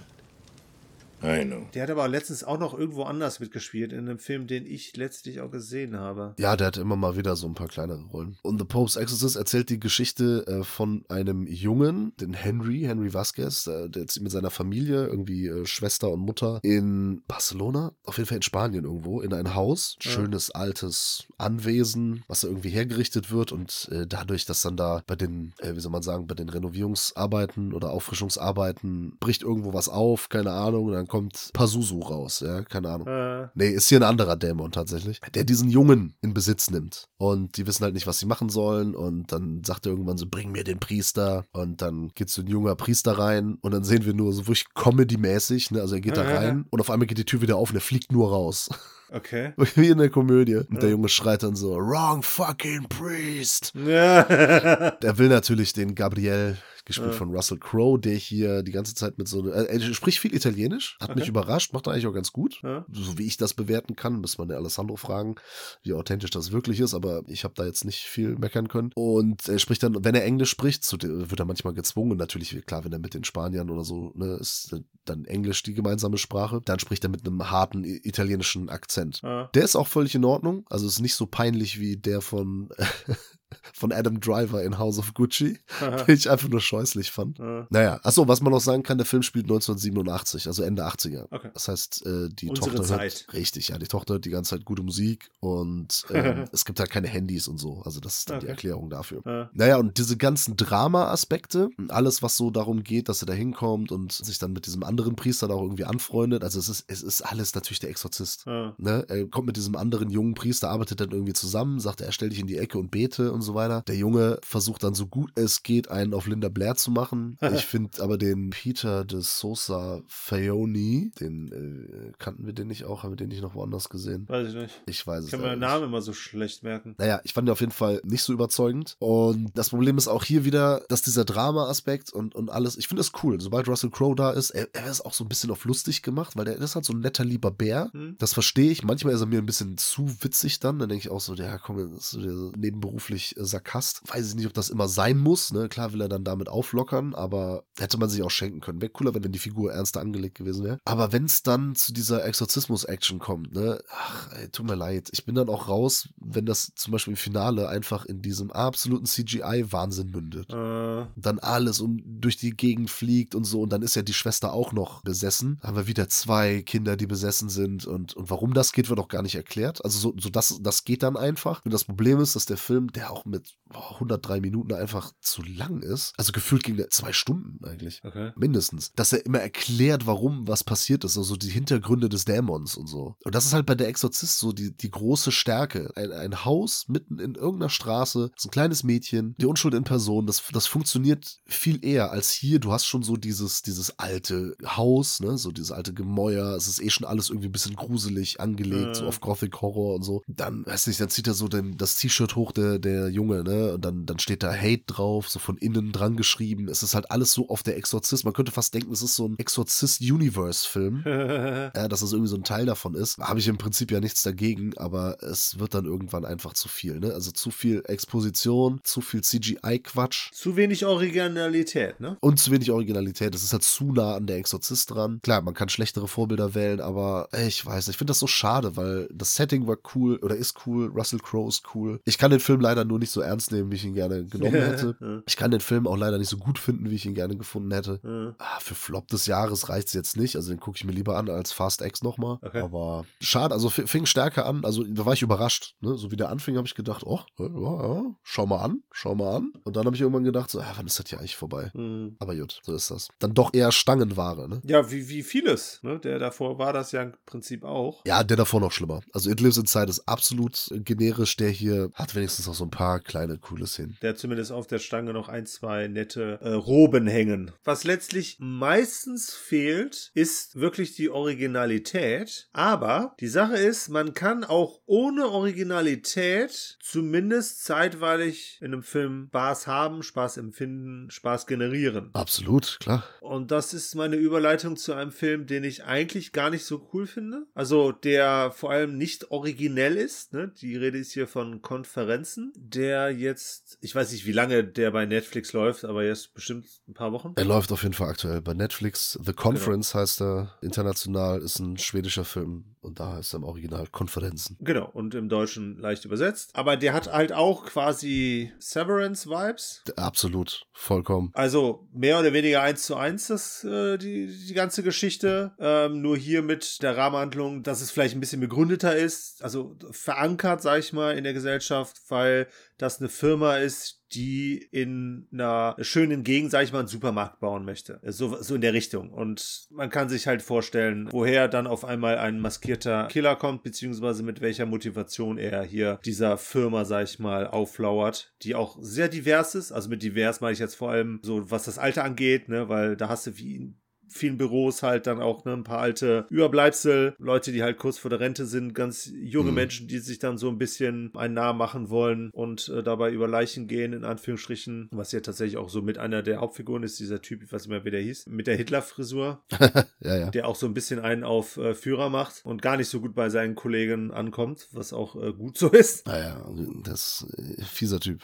[1.24, 1.68] I know.
[1.74, 5.42] Der hat aber letztens auch noch irgendwo anders mitgespielt, in einem Film, den ich letztlich
[5.42, 6.36] auch gesehen habe.
[6.38, 8.38] Ja, der hat immer mal wieder so ein paar kleinere Rollen.
[8.42, 13.68] Und The Pope's Exorcist erzählt die Geschichte äh, von einem Jungen, den Henry, Henry Vasquez,
[13.68, 18.28] äh, der zieht mit seiner Familie, irgendwie äh, Schwester und Mutter, in Barcelona, auf jeden
[18.28, 19.98] Fall in Spanien irgendwo, in ein Haus.
[20.02, 20.12] Ja.
[20.12, 23.52] Schönes, altes Anwesen, was da irgendwie hergerichtet wird.
[23.52, 26.50] Und äh, dadurch, dass dann da bei den, äh, wie soll man sagen, bei den
[26.50, 32.62] Renovierungsarbeiten oder Auffrischungsarbeiten bricht irgendwo was auf, keine Ahnung, und dann kommt Pazuzu raus, ja,
[32.62, 33.06] keine Ahnung.
[33.06, 37.10] Äh, Nee, ist hier ein anderer Dämon tatsächlich, der diesen Jungen in Besitz nimmt.
[37.18, 38.96] Und die wissen halt nicht, was sie machen sollen.
[38.96, 41.44] Und dann sagt er irgendwann so, bring mir den Priester.
[41.52, 43.58] Und dann geht so ein junger Priester rein.
[43.62, 45.82] Und dann sehen wir nur so wirklich Comedy-mäßig, ne?
[45.82, 47.82] Also er geht da rein und auf einmal geht die Tür wieder auf und er
[47.82, 48.70] fliegt nur raus.
[49.12, 49.52] okay.
[49.76, 50.56] Wie in der Komödie.
[50.70, 53.74] Und der Junge schreit dann so, wrong fucking priest.
[53.76, 54.24] Ja.
[55.02, 57.18] Der will natürlich den Gabriel, gespielt Ja.
[57.18, 60.98] von Russell Crowe, der hier die ganze Zeit mit so äh, er spricht viel Italienisch,
[61.02, 61.30] hat mich Okay.
[61.30, 62.60] überrascht, macht er eigentlich auch ganz gut.
[62.64, 62.86] Ja.
[62.92, 65.36] So wie ich das bewerten kann, muss man der Alessandro fragen,
[65.84, 68.92] wie authentisch das wirklich ist, aber ich habe da jetzt nicht viel meckern können.
[68.96, 72.84] Und er spricht dann, wenn er Englisch spricht, dem- wird er manchmal gezwungen, natürlich, klar,
[72.84, 76.80] wenn er mit den Spaniern oder so, ne, ist dann Englisch die gemeinsame Sprache, dann
[76.80, 79.22] spricht er mit einem harten italienischen Akzent.
[79.24, 79.48] Ja.
[79.54, 80.66] Der ist auch völlig in Ordnung.
[80.70, 82.70] Also ist nicht so peinlich wie der von,
[83.74, 85.60] von Adam Driver in House of Gucci,
[86.08, 87.40] den ich einfach nur scheußlich fand.
[87.40, 87.68] Ja.
[87.70, 91.28] Naja, achso, was man noch sagen kann, der Film spielt 1987, also Ende 80er.
[91.32, 91.50] Okay.
[91.54, 93.02] Das heißt, äh, die Unsere Tochter Zeit.
[93.28, 96.80] hört, richtig, ja, die Tochter hört die ganze Zeit gute Musik und ähm, es gibt
[96.80, 97.82] halt keine Handys und so.
[97.84, 98.52] Also das ist dann die Okay.
[98.52, 99.22] Erklärung dafür.
[99.26, 99.50] Ja.
[99.54, 104.12] Naja, und diese ganzen Drama-Aspekte, alles, was so darum geht, dass er da hinkommt und
[104.12, 107.22] sich dann mit diesem anderen Priester da auch irgendwie anfreundet, also es ist, es ist
[107.22, 108.46] alles natürlich der Exorzist.
[108.46, 109.06] Ne?
[109.08, 112.40] Er kommt mit diesem anderen jungen Priester, arbeitet dann irgendwie zusammen, sagt, er stell dich
[112.40, 113.84] in die Ecke und bete und so weiter.
[113.88, 117.38] Der Junge versucht dann so gut es geht, einen auf Linda Blair zu machen.
[117.54, 123.04] Ich finde aber den Peter de Sosa Fayoni, den äh, kannten wir den nicht auch,
[123.04, 124.28] haben wir den nicht noch woanders gesehen?
[124.30, 124.82] Weiß ich nicht.
[124.86, 125.60] Ich weiß Ich es kann mir den.
[125.60, 126.96] Namen immer so schlecht merken.
[126.98, 128.96] Naja, ich fand ihn auf jeden Fall nicht so überzeugend.
[129.00, 133.02] Und das Problem ist auch hier wieder, dass dieser Drama-Aspekt und, und alles, ich finde
[133.02, 133.40] das cool.
[133.42, 136.36] Sobald Russell Crowe da ist, er, er ist auch so ein bisschen auf lustig gemacht,
[136.36, 137.90] weil der ist halt so ein netter, lieber Bär.
[137.94, 138.16] Hm?
[138.18, 138.84] Das verstehe ich.
[138.84, 140.80] Manchmal ist er mir ein bisschen zu witzig dann.
[140.80, 144.02] Dann denke ich auch so, ja, komm, das ist nebenberuflich äh, Cast.
[144.08, 145.52] Weiß ich nicht, ob das immer sein muss.
[145.52, 145.70] Ne?
[145.70, 148.82] Klar will er dann damit auflockern, aber hätte man sich auch schenken können.
[148.82, 150.80] Wäre cooler, wenn dann die Figur ernster angelegt gewesen wäre.
[150.86, 155.10] Aber wenn es dann zu dieser Exorzismus-Action kommt, ne, ach, ey, tut mir leid.
[155.12, 159.06] Ich bin dann auch raus, wenn das zum Beispiel im Finale einfach in diesem absoluten
[159.06, 160.50] CGI-Wahnsinn mündet.
[160.52, 163.62] Äh, Dann alles um durch die Gegend fliegt und so.
[163.62, 165.60] Und dann ist ja die Schwester auch noch besessen.
[165.62, 167.86] Haben wir wieder zwei Kinder, die besessen sind.
[167.86, 169.84] Und, und warum das geht, wird auch gar nicht erklärt.
[169.84, 171.64] Also so, so das, das geht dann einfach.
[171.64, 175.42] Und das Problem ist, dass der Film, der auch mit boah, 103 Minuten einfach zu
[175.44, 176.14] lang ist.
[176.18, 178.02] Also gefühlt ging der zwei Stunden eigentlich.
[178.04, 178.32] okay.
[178.36, 178.92] Mindestens.
[178.94, 181.18] Dass er immer erklärt, warum was passiert ist.
[181.18, 183.16] Also die Hintergründe des Dämons und so.
[183.24, 185.92] Und das ist halt bei der Exorzist so die, die große Stärke.
[185.96, 190.26] Ein, ein Haus mitten in irgendeiner Straße, so ein kleines Mädchen, die Unschuld in Person.
[190.28, 192.60] Das, das funktioniert viel eher als hier.
[192.60, 195.38] Du hast schon so dieses, dieses alte Haus, ne?
[195.38, 196.56] So dieses alte Gemäuer.
[196.56, 199.08] Es ist eh schon alles irgendwie ein bisschen gruselig angelegt, so Mhm.
[199.08, 200.22] auf Gothic Horror und so.
[200.28, 203.74] Dann, weiß nicht, dann zieht er so den, das T-Shirt hoch, der, der Junge, ne?
[203.74, 206.68] Und dann, dann steht da Hate drauf, so von innen dran geschrieben.
[206.68, 208.26] Es ist halt alles so auf der Exorzist.
[208.26, 211.04] Man könnte fast denken, es ist so ein Exorzist-Universe-Film.
[211.76, 214.24] Ja, dass das irgendwie so ein Teil davon ist, habe ich im Prinzip ja nichts
[214.24, 217.14] dagegen, aber es wird dann irgendwann einfach zu viel, ne?
[217.14, 222.18] Also zu viel Exposition, zu viel CGI-Quatsch Zu wenig Originalität, ne?
[222.20, 223.36] und zu wenig Originalität.
[223.36, 225.20] Es ist halt zu nah an der Exorzist dran.
[225.24, 228.28] Klar, man kann schlechtere Vorbilder wählen, aber ey, ich weiß nicht, ich finde das so
[228.28, 232.00] schade, weil das Setting war cool oder ist cool, Russell Crowe ist cool.
[232.06, 234.54] Ich kann den Film leider nur nicht so ernst nehmen, wie ich ihn gerne genommen
[234.54, 235.24] hätte.
[235.28, 237.72] Ich kann den Film auch leider nicht so gut finden, wie ich ihn gerne gefunden
[237.72, 238.36] hätte.
[238.38, 240.36] Ah, für Flop des Jahres reicht es jetzt nicht.
[240.36, 242.38] Also den gucke ich mir lieber an als Fast X nochmal.
[242.42, 242.62] Okay.
[242.62, 244.64] Aber schade, also fing stärker an.
[244.64, 245.76] Also da war ich überrascht.
[245.82, 245.98] Ne?
[245.98, 249.36] So wie der anfing, habe ich gedacht, oh, ja, ja, schau mal an, schau mal
[249.38, 249.54] an.
[249.64, 251.72] Und dann habe ich irgendwann gedacht, so, ah, wann ist das hier eigentlich vorbei?
[251.74, 252.16] Hm.
[252.20, 253.10] Aber gut, so ist das.
[253.20, 254.62] Dann doch eher Stangenware, ne?
[254.66, 255.80] Ja, wie, wie vieles.
[255.84, 256.00] Ne?
[256.00, 258.02] Der davor war das ja im Prinzip auch.
[258.06, 259.02] Ja, der davor noch schlimmer.
[259.14, 261.36] Also It Lives Inside ist absolut generisch.
[261.38, 263.98] Der hier hat wenigstens noch so ein paar kleine coole Szenen.
[264.02, 267.52] Der hat zumindest auf der Stange noch ein, zwei nette äh, Roben hängen.
[267.64, 272.50] Was letztlich meistens fehlt, ist wirklich die Originalität.
[272.54, 279.68] Aber die Sache ist, man kann auch ohne Originalität zumindest zeitweilig in einem Film Spaß
[279.68, 282.10] haben, Spaß empfinden, Spaß generieren.
[282.14, 283.04] Absolut, klar.
[283.22, 287.08] Und das ist meine Überleitung zu einem Film, den ich eigentlich gar nicht so cool
[287.08, 287.46] finde.
[287.54, 290.34] Also der vor allem nicht originell ist.
[290.34, 290.52] Ne?
[290.62, 292.54] Die Rede ist hier von Konferenzen.
[292.74, 296.94] Der jetzt, ich weiß nicht, wie lange der bei Netflix läuft, aber jetzt bestimmt ein
[296.94, 297.34] paar Wochen.
[297.36, 299.20] Er läuft auf jeden Fall aktuell bei Netflix.
[299.24, 300.58] The Conference heißt er.
[300.62, 304.58] International ist ein schwedischer Film und da heißt er im Original Konferenzen.
[304.60, 306.52] Genau, und im Deutschen leicht übersetzt.
[306.54, 309.84] Aber der hat halt auch quasi Severance-Vibes.
[309.96, 311.32] Absolut, vollkommen.
[311.34, 315.52] Also mehr oder weniger eins zu eins das, äh, die, die ganze Geschichte.
[315.60, 320.62] Ähm, nur hier mit der Rahmenhandlung, dass es vielleicht ein bisschen begründeter ist, also verankert,
[320.62, 322.48] sag ich mal, in der Gesellschaft, weil
[322.78, 327.64] das eine Firma ist, die in einer schönen Gegend, sag ich mal, einen Supermarkt bauen
[327.64, 328.00] möchte.
[328.04, 329.12] So, so in der Richtung.
[329.12, 334.24] Und man kann sich halt vorstellen, woher dann auf einmal ein maskierter Killer kommt, beziehungsweise
[334.24, 339.56] mit welcher Motivation er hier dieser Firma, sag ich mal, auflauert, die auch sehr divers
[339.56, 339.72] ist.
[339.72, 342.98] Also mit divers meine ich jetzt vor allem so, was das Alter angeht, ne, weil
[342.98, 343.74] da hast du wie
[344.12, 348.10] vielen Büros halt dann auch ne, ein paar alte Überbleibsel, Leute, die halt kurz vor
[348.10, 349.56] der Rente sind, ganz junge Mhm.
[349.56, 353.28] Menschen, die sich dann so ein bisschen einen Namen machen wollen und äh, dabei über
[353.28, 357.22] Leichen gehen, in Anführungsstrichen, was ja tatsächlich auch so mit einer der Hauptfiguren ist, dieser
[357.22, 359.44] Typ, ich weiß nicht mehr, wie der hieß, mit der Hitler-Frisur,
[360.02, 360.30] Ja, ja.
[360.32, 363.14] der auch so ein bisschen einen auf äh, Führer macht und gar nicht so gut
[363.16, 366.08] bei seinen Kollegen ankommt, was auch äh, gut so ist.
[366.08, 366.44] Naja,
[366.84, 368.22] das ist äh, fieser Typ.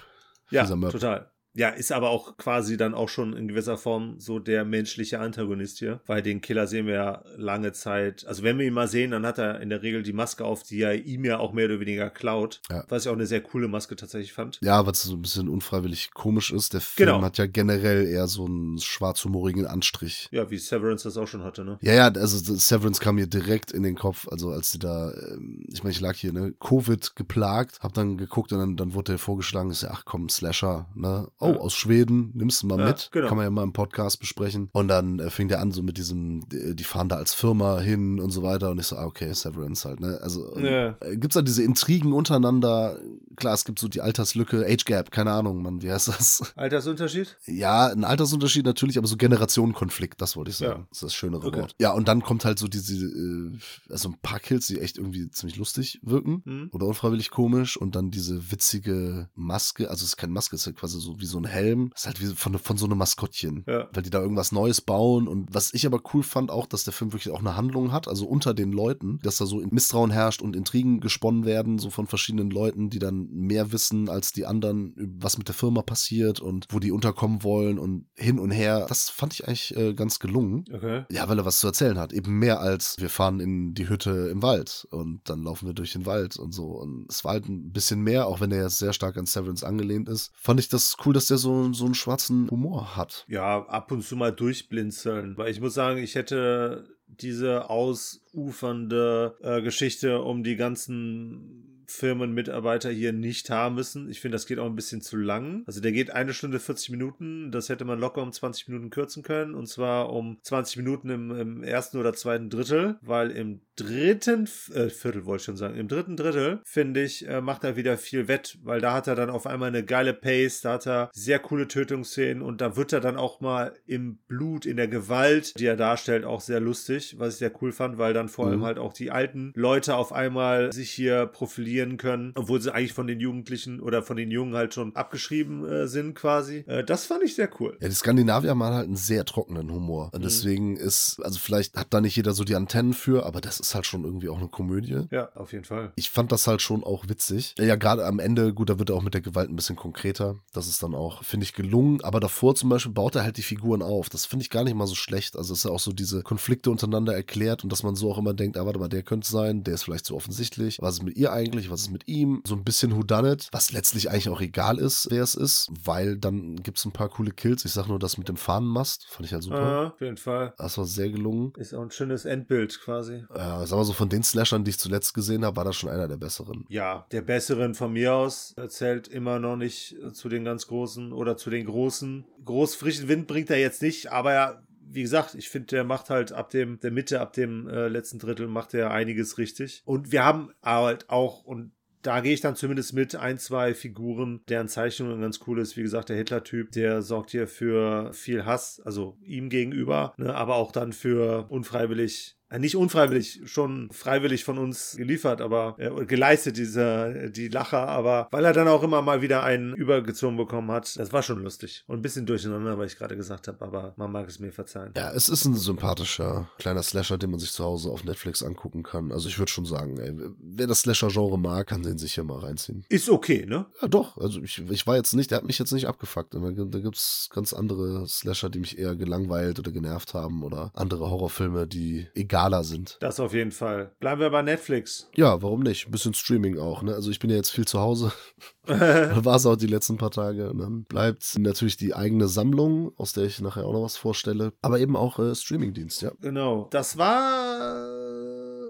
[0.50, 1.30] Ja, total.
[1.58, 5.80] Ja, ist aber auch quasi dann auch schon in gewisser Form so der menschliche Antagonist
[5.80, 6.00] hier.
[6.06, 8.26] Weil den Killer sehen wir ja lange Zeit.
[8.28, 10.62] Also wenn wir ihn mal sehen, dann hat er in der Regel die Maske auf,
[10.64, 12.62] die er ihm ja auch mehr oder weniger klaut.
[12.70, 12.84] Ja.
[12.90, 14.60] Was ich auch eine sehr coole Maske tatsächlich fand.
[14.62, 16.74] Ja, was so ein bisschen unfreiwillig komisch ist.
[16.74, 17.22] Der Film Genau.
[17.24, 20.28] hat ja generell eher so einen schwarzhumorigen Anstrich.
[20.32, 21.80] Ja, wie Severance das auch schon hatte, ne?
[21.82, 25.66] Ja, ja, also Severance kam mir direkt in den Kopf, also als sie da, ähm,
[25.72, 29.14] ich meine, ich lag hier, ne, Covid geplagt, hab dann geguckt und dann, dann wurde
[29.14, 31.60] der vorgeschlagen, ist ja, ach komm, Slasher, ne, oh, Ja.
[31.60, 33.28] aus Schweden, nimmst du mal Ja, mit, genau.
[33.28, 34.70] kann man ja mal im Podcast besprechen.
[34.74, 37.80] Und dann äh, fing der an so mit diesem, die, die fahren da als Firma
[37.80, 40.96] hin und so weiter und ich so, ah, okay, Severance halt, ne, also Ja.
[41.02, 43.00] äh, gibt's da diese Intrigen untereinander,
[43.36, 46.42] klar, es gibt so die Alterslücke, Age Gap, keine Ahnung, Mann, wie heißt das?
[46.56, 47.38] Altersunterschied?
[47.46, 50.82] Ja, ein Altersunterschied natürlich, aber so Generationenkonflikt, das wollte ich sagen.
[50.82, 50.88] Ja.
[50.90, 51.62] Das ist das schönere Okay.
[51.62, 51.76] Wort.
[51.80, 53.58] Ja, und dann kommt halt so diese, äh,
[53.90, 56.70] also ein paar Kills, die echt irgendwie ziemlich lustig wirken Hm?
[56.74, 60.66] oder unfreiwillig komisch und dann diese witzige Maske, also es ist keine Maske, es ist
[60.68, 61.90] ja quasi so wie so so ein Helm.
[61.92, 63.64] Das ist halt wie von, von so einem Maskottchen.
[63.68, 63.88] Ja.
[63.94, 65.28] Weil die da irgendwas Neues bauen.
[65.28, 68.08] Und was ich aber cool fand, auch, dass der Film wirklich auch eine Handlung hat,
[68.08, 72.08] also unter den Leuten, dass da so Misstrauen herrscht und Intrigen gesponnen werden, so von
[72.08, 76.66] verschiedenen Leuten, die dann mehr wissen als die anderen, was mit der Firma passiert und
[76.70, 78.86] wo die unterkommen wollen und hin und her.
[78.90, 80.66] Das fand ich eigentlich äh, ganz gelungen.
[80.74, 81.04] Okay.
[81.12, 82.14] Ja, weil er was zu erzählen hat.
[82.14, 85.94] Eben mehr als wir fahren in die Hütte im Wald und dann laufen wir durch
[85.94, 86.68] den Wald und so.
[86.68, 89.66] Und es war halt ein bisschen mehr, auch wenn er jetzt sehr stark an Severance
[89.66, 90.32] angelehnt ist.
[90.36, 93.26] Fand ich das cool, der so, so einen schwarzen Humor hat.
[93.28, 95.38] Ja, ab und zu mal durchblinzeln.
[95.38, 103.14] Weil ich muss sagen, ich hätte diese ausufernde äh, Geschichte um die ganzen Firmenmitarbeiter hier
[103.14, 104.10] nicht haben müssen.
[104.10, 105.64] Ich finde, das geht auch ein bisschen zu lang.
[105.68, 107.52] Also der geht eine Stunde 40 Minuten.
[107.52, 109.56] Das hätte man locker um 20 Minuten kürzen können.
[109.56, 114.90] Und zwar um 20 Minuten im, im ersten oder zweiten Drittel, weil im dritten äh,
[114.90, 118.28] Viertel wollte ich schon sagen, im dritten Drittel, finde ich, äh, macht er wieder viel
[118.28, 121.38] wett, weil da hat er dann auf einmal eine geile Pace, da hat er sehr
[121.40, 125.66] coole Tötungsszenen und da wird er dann auch mal im Blut, in der Gewalt, die
[125.68, 128.52] er darstellt, auch sehr lustig, was ich sehr cool fand, weil dann vor Mhm.
[128.52, 132.94] allem halt auch die alten Leute auf einmal sich hier profilieren können, obwohl sie eigentlich
[132.94, 136.64] von den Jugendlichen oder von den Jungen halt schon abgeschrieben äh, sind quasi.
[136.68, 137.78] Äh, das fand ich sehr cool.
[137.80, 140.08] Ja, die Skandinavier haben halt einen sehr trockenen Humor.
[140.08, 140.12] Mhm.
[140.14, 143.60] Und deswegen ist, also vielleicht hat da nicht jeder so die Antennen für, aber das
[143.60, 145.04] ist halt schon irgendwie auch eine Komödie.
[145.12, 145.92] Ja, auf jeden Fall.
[145.96, 147.56] Ich fand das halt schon auch witzig.
[147.60, 150.40] Ja, gerade am Ende, gut, da wird er auch mit der Gewalt ein bisschen konkreter.
[150.54, 152.02] Das ist dann auch, finde ich, gelungen.
[152.04, 154.10] Aber davor zum Beispiel baut er halt die Figuren auf.
[154.10, 155.36] Das finde ich gar nicht mal so schlecht.
[155.36, 158.34] Also ist ja auch so diese Konflikte untereinander erklärt und dass man so auch immer
[158.34, 160.78] denkt, ah, warte mal, der könnte es sein, der ist vielleicht zu offensichtlich.
[160.82, 161.67] Was ist mit ihr eigentlich?
[161.70, 162.42] Was ist mit ihm?
[162.46, 166.56] So ein bisschen Whodunit, was letztlich eigentlich auch egal ist, wer es ist, weil dann
[166.58, 167.66] gibt es ein paar coole Kills.
[167.66, 169.84] Ich sag nur das mit dem Fahnenmast, fand ich halt super.
[169.84, 170.54] Äh, auf jeden Fall.
[170.58, 171.54] Das war sehr gelungen.
[171.58, 173.26] Ist auch ein schönes Endbild quasi.
[173.36, 175.90] Ja, sag mal so, von den Slashern, die ich zuletzt gesehen habe, war das schon
[175.90, 176.66] einer der besseren.
[176.70, 180.68] Ja, der besseren von mir aus äh, zählt immer noch nicht äh, zu den ganz
[180.68, 182.26] großen oder zu den großen.
[182.46, 186.10] Groß frischen Wind bringt er jetzt nicht, aber ja, wie gesagt, ich finde, der macht
[186.10, 189.82] halt ab dem der Mitte, ab dem äh, letzten Drittel macht er einiges richtig.
[189.86, 191.72] Und wir haben halt auch und
[192.04, 195.76] da gehe ich dann zumindest mit ein, zwei Figuren, deren Zeichnung ganz cool ist.
[195.76, 200.56] Wie gesagt, der Hitler-Typ, der sorgt hier für viel Hass, also ihm gegenüber, ne, aber
[200.56, 207.30] auch dann für unfreiwillig nicht unfreiwillig, schon freiwillig von uns geliefert, aber äh, geleistet, dieser,
[207.30, 211.12] die Lacher, aber weil er dann auch immer mal wieder einen übergezogen bekommen hat, das
[211.12, 211.84] war schon lustig.
[211.88, 214.94] Und ein bisschen durcheinander, weil ich gerade gesagt habe, aber man mag es mir verzeihen.
[214.96, 218.84] Ja, es ist ein sympathischer kleiner Slasher, den man sich zu Hause auf Netflix angucken
[218.84, 219.12] kann.
[219.12, 222.86] Also ich würde schon sagen, ey, wer das Slasher-Genre mag, kann den sicher mal reinziehen.
[222.90, 223.66] Ist okay, ne?
[223.82, 224.18] Ja, doch.
[224.18, 226.34] Also ich, ich war jetzt nicht, der hat mich jetzt nicht abgefuckt.
[226.34, 231.68] Da, gibt's ganz andere Slasher, die mich eher gelangweilt oder genervt haben oder andere Horrorfilme,
[231.68, 232.08] die
[232.38, 232.98] egaler sind.
[233.00, 233.92] Das auf jeden Fall.
[234.00, 235.10] Bleiben wir bei Netflix.
[235.16, 235.88] Ja, warum nicht?
[235.88, 236.94] Ein bisschen Streaming auch, ne?
[236.94, 238.12] Also ich bin ja jetzt viel zu Hause.
[238.68, 240.52] War es auch die letzten paar Tage.
[240.52, 244.54] Und dann bleibt natürlich die eigene Sammlung, aus der ich nachher auch noch was vorstelle.
[244.62, 246.12] Aber eben auch äh, Streamingdienst, ja.
[246.22, 246.68] Genau.
[246.72, 247.97] Das war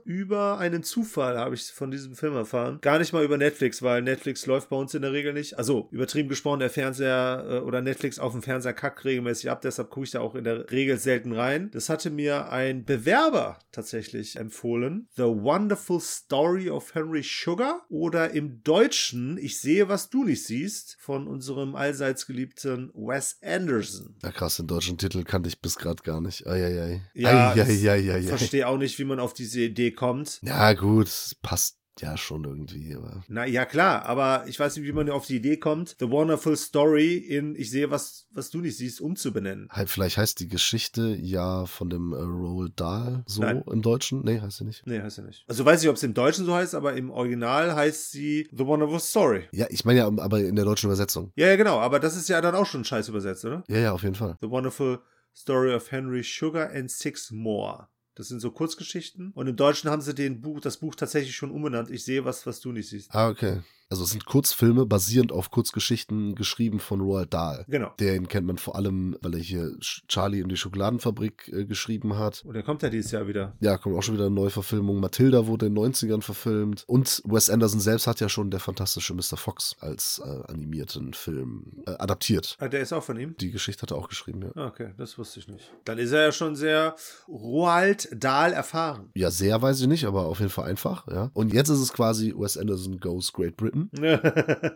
[0.07, 2.79] über einen Zufall, habe ich von diesem Film erfahren.
[2.81, 5.57] Gar nicht mal über Netflix, weil Netflix läuft bei uns in der Regel nicht.
[5.57, 9.89] Also übertrieben gesprochen, der Fernseher äh, oder Netflix auf dem Fernseher kackt regelmäßig ab, deshalb
[9.89, 11.69] gucke ich da auch in der Regel selten rein.
[11.71, 15.09] Das hatte mir ein Bewerber tatsächlich empfohlen.
[15.17, 20.95] The Wonderful Story of Henry Sugar oder im Deutschen Ich sehe, was du nicht siehst
[21.01, 24.15] von unserem allseits geliebten Wes Anderson.
[24.23, 26.47] Ja, krass, den deutschen Titel kannte ich bis gerade gar nicht.
[26.47, 27.01] Eieiei.
[27.13, 28.19] Ja, Eieieiei.
[28.19, 30.39] Ich verstehe auch nicht, wie man auf diese Idee kommt.
[30.43, 31.09] Ja, gut,
[31.41, 33.23] passt ja schon irgendwie, aber.
[33.27, 36.55] Na ja, klar, aber ich weiß nicht, wie man auf die Idee kommt, The Wonderful
[36.55, 39.67] Story in Ich sehe, was, was du nicht siehst, umzubenennen.
[39.71, 43.63] Halt, vielleicht heißt die Geschichte ja von dem äh, Roald Dahl so Nein.
[43.71, 44.21] im Deutschen.
[44.23, 44.85] Nee, heißt sie nicht.
[44.85, 45.43] Nee, heißt ja nicht.
[45.47, 48.65] Also weiß ich, ob es im Deutschen so heißt, aber im Original heißt sie The
[48.65, 49.47] Wonderful Story.
[49.51, 51.31] Ja, ich meine ja, aber in der deutschen Übersetzung.
[51.35, 53.63] Ja, ja, genau, aber das ist ja dann auch schon scheiß übersetzt, oder?
[53.67, 54.37] Ja, ja, auf jeden Fall.
[54.41, 54.99] The Wonderful
[55.35, 57.87] Story of Henry Sugar and Six More.
[58.17, 59.31] Das sind so Kurzgeschichten.
[59.35, 61.91] Und im Deutschen haben sie den Buch, das Buch tatsächlich schon umbenannt.
[61.91, 63.13] Ich sehe was, was du nicht siehst.
[63.13, 63.59] Ah, okay.
[63.89, 67.65] Also es sind Kurzfilme basierend auf Kurzgeschichten geschrieben von Roald Dahl.
[67.69, 67.93] Genau.
[67.99, 72.43] Den kennt man vor allem, weil er hier Charlie und die Schokoladenfabrik äh, geschrieben hat.
[72.45, 73.55] Und der kommt ja dieses Jahr wieder.
[73.61, 74.99] Ja, kommt auch schon wieder eine Neuverfilmung.
[74.99, 76.83] Matilda wurde in den 90ern verfilmt.
[76.87, 79.37] Und Wes Anderson selbst hat ja schon der fantastische Mr.
[79.37, 82.57] Fox als äh, animierten Film äh, adaptiert.
[82.59, 83.35] Ah, der ist auch von ihm?
[83.39, 84.67] Die Geschichte hat er auch geschrieben, ja.
[84.67, 85.71] Okay, das wusste ich nicht.
[85.85, 86.95] Dann ist er ja schon sehr
[87.29, 89.11] Roald Dahl erfahren.
[89.15, 91.31] Ja, sehr weiß ich nicht, aber auf jeden Fall einfach, ja.
[91.33, 93.76] Und jetzt ist es quasi Wes Anderson Goes Great Britain.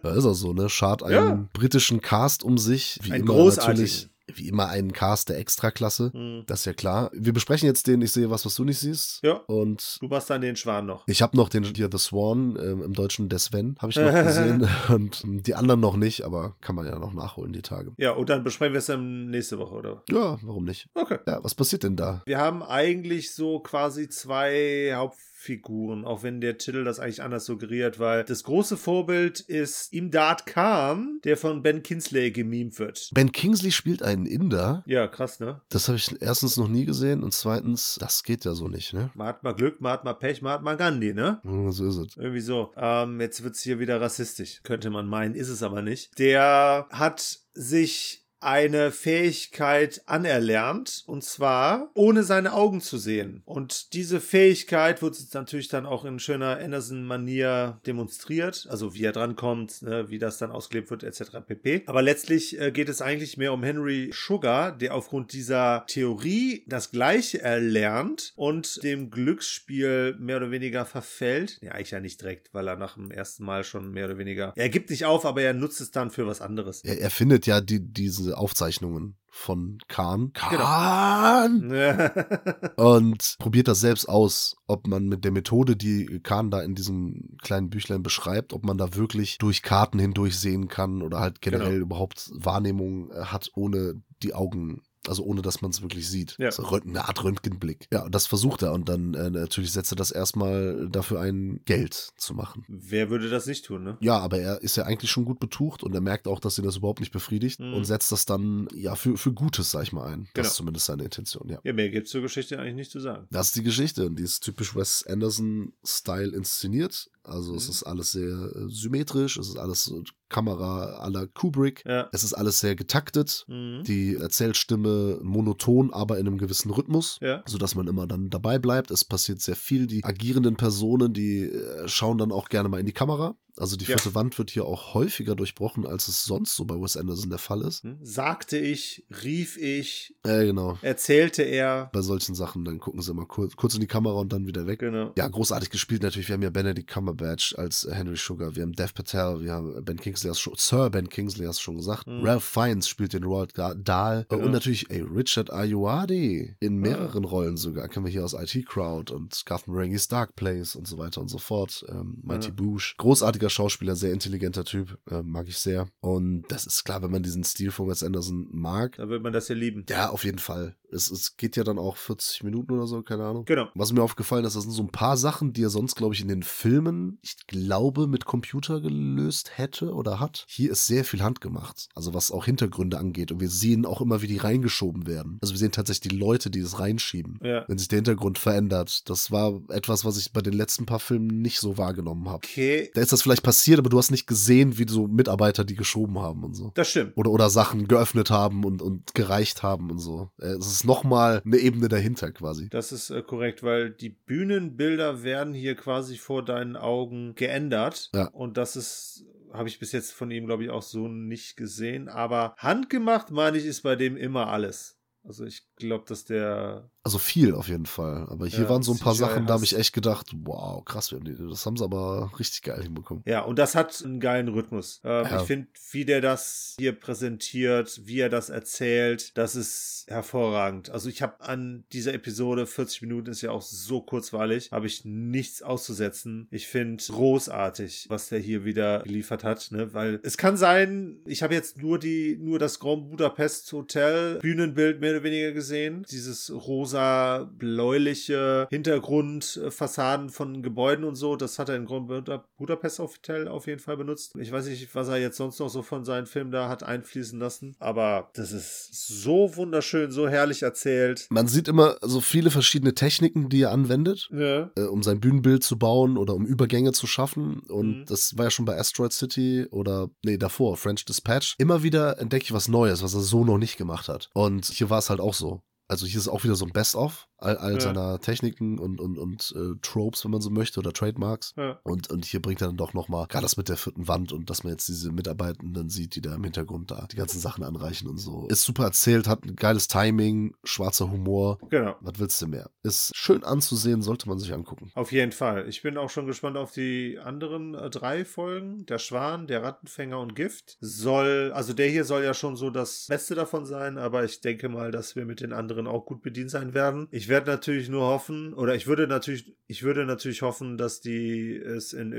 [0.03, 0.69] Da ist er so, ne?
[0.69, 1.49] Schart einen Ja.
[1.53, 2.99] britischen Cast um sich.
[3.03, 3.73] Wie Ein immer großartigen.
[3.81, 6.11] natürlich wie immer einen Cast der Extraklasse.
[6.13, 6.43] Hm.
[6.47, 7.09] Das ist ja klar.
[7.13, 9.19] Wir besprechen jetzt den Ich sehe was, was du nicht siehst.
[9.23, 9.33] Ja.
[9.47, 11.07] Und Du machst dann den Schwan noch.
[11.07, 14.11] ich habe noch den hier The Swan, ähm, im Deutschen Der Sven, habe ich noch
[14.23, 14.67] gesehen.
[14.89, 17.91] Und ähm, die anderen noch nicht, aber kann man ja noch nachholen, die Tage.
[17.97, 20.03] Ja, und dann besprechen wir es dann nächste Woche, oder?
[20.09, 20.87] Ja, warum nicht?
[20.93, 21.19] Okay.
[21.27, 22.21] Ja, was passiert denn da?
[22.25, 27.99] Wir haben eigentlich so quasi zwei Hauptfiguren, auch wenn der Titel das eigentlich anders suggeriert,
[27.99, 33.09] weil das große Vorbild ist Imdad Khan, der von Ben Kinsley gemimt wird.
[33.13, 34.83] Ben Kingsley spielt einen Inder.
[34.85, 35.61] Ja, krass, ne?
[35.69, 39.09] Das habe ich erstens noch nie gesehen und zweitens, das geht ja so nicht, ne?
[39.15, 41.39] Mahatma Glück, Mahatma Pech, Mahatma Gandhi, ne?
[41.43, 42.17] Ja, So ist es.
[42.17, 42.71] Irgendwie so.
[42.75, 44.61] Ähm, jetzt wird es hier wieder rassistisch.
[44.63, 46.17] Könnte man meinen, ist es aber nicht.
[46.19, 53.41] Der hat sich eine Fähigkeit anerlernt und zwar ohne seine Augen zu sehen.
[53.45, 59.81] Und diese Fähigkeit wird natürlich dann auch in schöner Anderson-Manier demonstriert, also wie er drankommt,
[59.83, 61.37] ne, wie das dann ausgelebt wird, etc.
[61.45, 61.83] pp.
[61.85, 66.91] Aber letztlich äh, geht es eigentlich mehr um Henry Sugar, der aufgrund dieser Theorie das
[66.91, 71.59] Gleiche erlernt und dem Glücksspiel mehr oder weniger verfällt.
[71.61, 74.53] Ja, eigentlich ja nicht direkt, weil er nach dem ersten Mal schon mehr oder weniger.
[74.55, 76.83] Er gibt nicht auf, aber er nutzt es dann für was anderes.
[76.83, 80.31] Er, er findet ja die, diese Aufzeichnungen von Khan.
[80.33, 80.63] Genau.
[80.63, 81.71] Khan!
[82.75, 87.37] Und probiert das selbst aus, ob man mit der Methode, die Khan da in diesem
[87.41, 91.71] kleinen Büchlein beschreibt, ob man da wirklich durch Karten hindurch sehen kann oder halt generell
[91.73, 91.85] Genau.
[91.85, 94.81] überhaupt Wahrnehmung äh, hat, ohne die Augen.
[95.07, 96.35] Also ohne, dass man es wirklich sieht.
[96.37, 96.51] Ja.
[96.51, 97.87] So eine Art Röntgenblick.
[97.91, 98.73] Ja, und das versucht er.
[98.73, 102.65] Und dann äh, natürlich setzt er das erstmal dafür ein, Geld zu machen.
[102.67, 103.97] Wer würde das nicht tun, ne?
[103.99, 106.65] Ja, aber er ist ja eigentlich schon gut betucht und er merkt auch, dass ihn
[106.65, 107.73] das überhaupt nicht befriedigt Mhm.
[107.73, 110.25] und setzt das dann ja für, für Gutes, sag ich mal, ein.
[110.25, 110.47] Das Genau.
[110.47, 111.59] ist zumindest seine Intention, ja.
[111.63, 113.27] Ja, mehr gibt's zur Geschichte eigentlich nicht zu sagen.
[113.31, 117.09] Das ist die Geschichte und die ist typisch Wes Anderson-Style inszeniert.
[117.23, 117.71] Also es Mhm.
[117.71, 121.83] ist alles sehr äh, symmetrisch, es ist alles so Kamera à la Kubrick.
[121.85, 122.09] Ja.
[122.11, 123.45] Es ist alles sehr getaktet.
[123.47, 123.83] Mhm.
[123.85, 127.43] Die Erzählstimme monoton, aber in einem gewissen Rhythmus, Ja.
[127.45, 128.91] sodass man immer dann dabei bleibt.
[128.91, 129.87] Es passiert sehr viel.
[129.87, 133.35] Die agierenden Personen, die äh, schauen dann auch gerne mal in die Kamera.
[133.57, 133.97] Also die Ja.
[133.97, 137.39] vierte Wand wird hier auch häufiger durchbrochen, als es sonst so bei Wes Anderson der
[137.39, 137.83] Fall ist.
[137.83, 137.97] Hm?
[138.01, 140.77] Sagte ich, rief ich, Äh, genau.
[140.81, 141.89] erzählte er.
[141.93, 144.67] Bei solchen Sachen, dann gucken sie immer kurz, kurz in die Kamera und dann wieder
[144.67, 144.79] weg.
[144.79, 145.11] Genau.
[145.17, 146.27] Ja, großartig gespielt natürlich.
[146.29, 149.83] Wir haben ja Benedict Cumberbatch als äh, Henry Sugar, wir haben Dev Patel, wir haben
[149.83, 152.07] Ben Kingsley, hast schon, Sir Ben Kingsley hast du schon gesagt.
[152.07, 152.23] Mhm.
[152.23, 154.45] Ralph Fiennes spielt den Roald Ga- Dahl Genau.
[154.45, 157.87] und natürlich ey, Richard Ayoade in mehreren Rollen sogar.
[157.87, 161.27] Kennen wir hier aus IT Crowd und Garth Marenghi's Dark Place und so weiter und
[161.29, 161.85] so fort.
[161.89, 162.53] Ähm, Mighty Ja.
[162.55, 162.95] Boosh.
[163.41, 165.87] Großartiger Schauspieler, sehr intelligenter Typ, äh, mag ich sehr.
[165.99, 168.97] Und das ist klar, wenn man diesen Stil von Wes Anderson mag.
[168.97, 169.85] Da wird man das ja lieben.
[169.89, 170.75] Ja, auf jeden Fall.
[170.91, 173.45] Es, es geht ja dann auch 40 Minuten oder so, keine Ahnung.
[173.45, 173.69] Genau.
[173.75, 176.21] Was mir aufgefallen ist, das sind so ein paar Sachen, die er sonst, glaube ich,
[176.21, 180.45] in den Filmen, ich glaube, mit Computer gelöst hätte oder hat.
[180.47, 181.87] Hier ist sehr viel handgemacht.
[181.95, 183.31] Also was auch Hintergründe angeht.
[183.31, 185.39] Und wir sehen auch immer, wie die reingeschoben werden.
[185.41, 187.39] Also wir sehen tatsächlich die Leute, die es reinschieben.
[187.41, 187.63] Ja.
[187.67, 189.09] Wenn sich der Hintergrund verändert.
[189.09, 192.43] Das war etwas, was ich bei den letzten paar Filmen nicht so wahrgenommen habe.
[192.43, 195.75] Okay, Da ist das vielleicht passiert, aber du hast nicht gesehen, wie so Mitarbeiter die
[195.75, 196.71] geschoben haben und so.
[196.73, 197.13] das stimmt.
[197.15, 200.29] Oder, oder Sachen geöffnet haben und, und gereicht haben und so.
[200.39, 202.67] Äh, Es ist nochmal eine Ebene dahinter quasi.
[202.69, 208.09] Das ist äh, korrekt, weil die Bühnenbilder werden hier quasi vor deinen Augen geändert.
[208.13, 208.25] Ja.
[208.29, 212.09] Und das ist, habe ich bis jetzt von ihm, glaube ich, auch so nicht gesehen.
[212.09, 214.97] Aber handgemacht, meine ich, ist bei dem immer alles.
[215.23, 218.27] Also ich glaube, dass der Also viel auf jeden Fall.
[218.29, 220.83] Aber hier Ja, waren so ein paar CGI Sachen, da habe ich echt gedacht, wow,
[220.85, 223.23] krass, wir haben die, das haben sie aber richtig geil hinbekommen.
[223.25, 225.01] Ja, und das hat einen geilen Rhythmus.
[225.03, 225.41] Ähm, Ja.
[225.41, 230.89] Ich finde, wie der das hier präsentiert, wie er das erzählt, das ist hervorragend.
[230.89, 235.05] Also ich habe an dieser Episode, 40 Minuten ist ja auch so kurzweilig, habe ich
[235.05, 236.47] nichts auszusetzen.
[236.51, 239.93] Ich finde großartig, was der hier wieder geliefert hat, ne?
[239.93, 244.99] weil es kann sein, ich habe jetzt nur die, nur das Grand Budapest Hotel Bühnenbild
[244.99, 245.70] mehr oder weniger gesehen.
[246.11, 252.99] Dieses rosa, bläuliche Hintergrundfassaden von Gebäuden und so, das hat er in Grand Buda- Budapest
[252.99, 254.33] Hotel auf jeden Fall benutzt.
[254.39, 257.39] Ich weiß nicht, was er jetzt sonst noch so von seinen Filmen da hat einfließen
[257.39, 258.89] lassen, aber das ist
[259.23, 261.27] so wunderschön, so herrlich erzählt.
[261.29, 264.69] Man sieht immer so viele verschiedene Techniken, die er anwendet, Ja.
[264.75, 267.61] äh, um sein Bühnenbild zu bauen oder um Übergänge zu schaffen.
[267.69, 268.05] Und Mhm.
[268.05, 271.55] das war ja schon bei Asteroid City oder, nee, davor, French Dispatch.
[271.57, 274.29] Immer wieder entdecke ich was Neues, was er so noch nicht gemacht hat.
[274.33, 275.60] Und hier war es halt auch so.
[275.91, 277.79] Also hier ist auch wieder so ein Best-of, all, all Ja.
[277.79, 281.53] seiner Techniken und, und, und äh, Tropes, wenn man so möchte, oder Trademarks.
[281.57, 281.79] Ja.
[281.83, 284.49] Und, und hier bringt er dann doch nochmal, gerade das mit der vierten Wand und
[284.49, 288.07] dass man jetzt diese Mitarbeitenden sieht, die da im Hintergrund da die ganzen Sachen anreichen
[288.07, 288.47] und so.
[288.47, 291.59] Ist super erzählt, hat ein geiles Timing, schwarzer Humor.
[291.69, 291.95] Genau.
[292.01, 292.69] Was willst du mehr?
[292.83, 294.91] Ist schön anzusehen, sollte man sich angucken.
[294.95, 295.67] Auf jeden Fall.
[295.67, 298.85] Ich bin auch schon gespannt auf die anderen äh, drei Folgen.
[298.85, 300.77] Der Schwan, der Rattenfänger und Gift.
[300.81, 304.69] Soll, also der hier soll ja schon so das Beste davon sein, aber ich denke
[304.69, 307.07] mal, dass wir mit den anderen auch gut bedient sein werden.
[307.11, 311.55] Ich werde natürlich nur hoffen, oder ich würde natürlich, ich würde natürlich hoffen, dass die
[311.55, 312.11] es in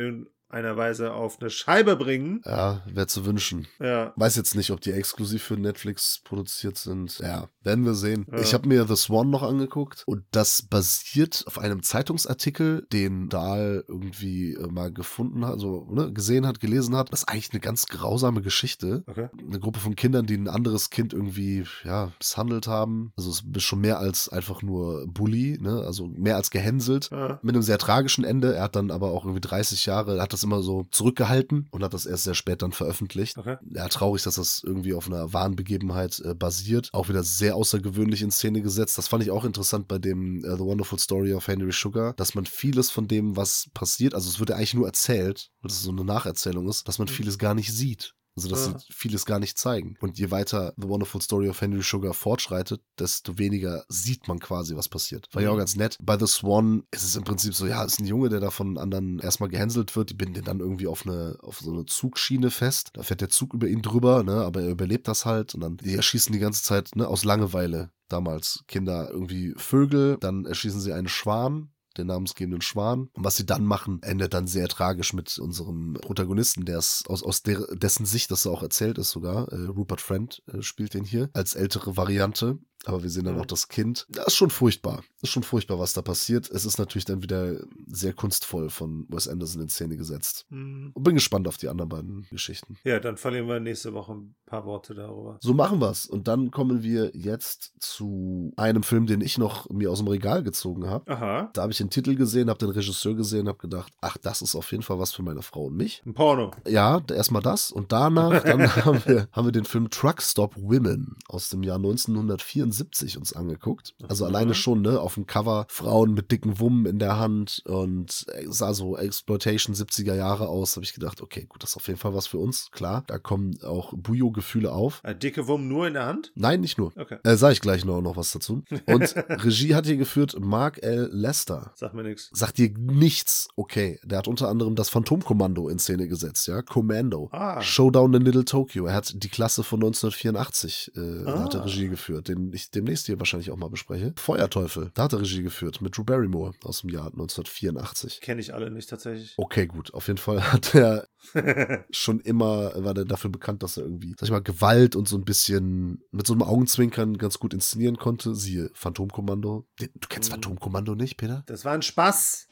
[0.52, 2.42] irgendeiner Weise auf eine Scheibe bringen.
[2.44, 3.66] Ja, wäre zu wünschen.
[3.80, 4.12] Ja.
[4.16, 7.18] Weiß jetzt nicht, ob die exklusiv für Netflix produziert sind.
[7.18, 8.26] Ja, werden wir sehen.
[8.30, 8.38] Ja.
[8.40, 13.84] Ich habe mir The Swan noch angeguckt und das basiert auf einem Zeitungsartikel, den Dahl
[13.88, 17.12] irgendwie äh, mal gefunden hat, also ne, gesehen hat, gelesen hat.
[17.12, 19.04] Das ist eigentlich eine ganz grausame Geschichte.
[19.06, 19.28] Okay.
[19.46, 23.12] Eine Gruppe von Kindern, die ein anderes Kind irgendwie, ja, misshandelt haben.
[23.16, 25.82] Also es ist schon mehr als einfach nur Bully, ne?
[25.86, 27.38] Also mehr als gehänselt Ja.
[27.42, 28.54] mit einem sehr tragischen Ende.
[28.54, 31.94] Er hat dann aber auch irgendwie 30 Jahre, hat das immer so zurückgehalten und hat
[31.94, 33.36] das erst sehr spät dann veröffentlicht.
[33.38, 33.56] Okay.
[33.74, 36.88] Ja, traurig, dass das irgendwie auf einer wahren Begebenheit äh, basiert.
[36.92, 38.98] Auch wieder sehr außergewöhnlich in Szene gesetzt.
[38.98, 42.34] Das fand ich auch interessant bei dem äh, The Wonderful Story of Henry Sugar, dass
[42.34, 45.82] man vieles von dem, was passiert, also es wird ja eigentlich nur erzählt, weil es
[45.82, 47.12] so eine Nacherzählung ist, dass man Mhm.
[47.12, 48.14] vieles gar nicht sieht.
[48.34, 48.78] Also, dass Ja.
[48.78, 49.96] sie vieles gar nicht zeigen.
[50.00, 54.74] Und je weiter The Wonderful Story of Henry Sugar fortschreitet, desto weniger sieht man quasi,
[54.74, 55.28] was passiert.
[55.32, 55.58] War ja auch Mhm.
[55.58, 55.98] ganz nett.
[56.00, 58.78] Bei The Swan ist es im Prinzip so, ja, ist ein Junge, der da von
[58.78, 60.10] anderen erstmal gehänselt wird.
[60.10, 62.90] Die binden den dann irgendwie auf eine, auf so eine Zugschiene fest.
[62.94, 65.54] Da fährt der Zug über ihn drüber, ne, aber er überlebt das halt.
[65.54, 67.90] Und dann, die erschießen die ganze Zeit, ne, aus Langeweile.
[68.08, 73.08] Damals Kinder irgendwie Vögel, dann erschießen sie einen Schwan, den namensgebenden Schwan.
[73.12, 77.22] Und was sie dann machen, endet dann sehr tragisch mit unserem Protagonisten, der ist aus,
[77.22, 79.48] aus der, dessen Sicht das auch erzählt ist sogar.
[79.52, 82.58] Äh, Rupert Friend äh, spielt den hier als ältere Variante.
[82.84, 83.40] Aber wir sehen dann Mhm.
[83.42, 84.06] auch das Kind.
[84.10, 85.02] Das ist schon furchtbar.
[85.20, 86.50] Ist schon furchtbar, was da passiert.
[86.50, 87.56] Es ist natürlich dann wieder
[87.86, 90.46] sehr kunstvoll von Wes Anderson in Szene gesetzt.
[90.50, 90.90] Hm.
[90.94, 92.76] Und bin gespannt auf die anderen beiden Geschichten.
[92.84, 95.38] Ja, dann verlieren wir nächste Woche ein paar Worte darüber.
[95.40, 96.06] So machen wir's.
[96.06, 100.42] Und dann kommen wir jetzt zu einem Film, den ich noch mir aus dem Regal
[100.42, 101.10] gezogen habe.
[101.12, 101.50] Aha.
[101.52, 104.56] Da habe ich den Titel gesehen, habe den Regisseur gesehen, habe gedacht, ach, das ist
[104.56, 106.02] auf jeden Fall was für meine Frau und mich.
[106.04, 106.50] Ein Porno.
[106.66, 111.16] Ja, erstmal das und danach dann haben, wir, haben wir den Film Truck Stop Women
[111.28, 112.71] aus dem Jahr 1974
[113.16, 113.94] uns angeguckt.
[114.08, 114.28] Also Mhm.
[114.34, 118.44] alleine schon, ne, auf dem Cover Frauen mit dicken Wummen in der Hand und äh,
[118.48, 120.76] sah so Exploitation 70er Jahre aus.
[120.76, 123.04] Habe ich gedacht, okay, gut, das ist auf jeden Fall was für uns, klar.
[123.06, 125.00] Da kommen auch Bujo-Gefühle auf.
[125.04, 126.32] Ein dicke Wurm nur in der Hand?
[126.34, 126.92] Nein, nicht nur.
[126.96, 127.18] Okay.
[127.24, 128.62] Äh, sag ich gleich noch, noch was dazu.
[128.86, 131.08] Und Regie hat hier geführt Mark L.
[131.12, 131.72] Lester.
[131.76, 132.30] Sag mir nichts.
[132.32, 133.48] Sagt dir nichts.
[133.56, 136.62] Okay, der hat unter anderem das Phantomkommando in Szene gesetzt, ja.
[136.62, 137.28] Commando.
[137.32, 137.60] Ah.
[137.60, 138.86] Showdown in Little Tokyo.
[138.86, 141.44] Er hat die Klasse von 1984 äh, Ah.
[141.44, 144.12] hat er Regie geführt, den ich demnächst hier wahrscheinlich auch mal bespreche.
[144.16, 148.20] Feuerteufel, da hat er Regie geführt mit Drew Barrymore aus dem Jahr 1984.
[148.20, 149.34] Kenne ich alle nicht tatsächlich.
[149.36, 149.92] Okay, gut.
[149.94, 151.08] Auf jeden Fall hat er
[151.90, 155.16] schon immer, war der dafür bekannt, dass er irgendwie, sag ich mal, Gewalt und so
[155.16, 158.34] ein bisschen mit so einem Augenzwinkern ganz gut inszenieren konnte.
[158.34, 159.66] Siehe Phantomkommando.
[159.78, 160.34] Du kennst Mhm.
[160.34, 161.42] Phantomkommando nicht, Peter?
[161.46, 162.48] Das war ein Spaß.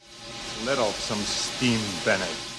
[0.65, 2.50] Let off some steam, Bennett.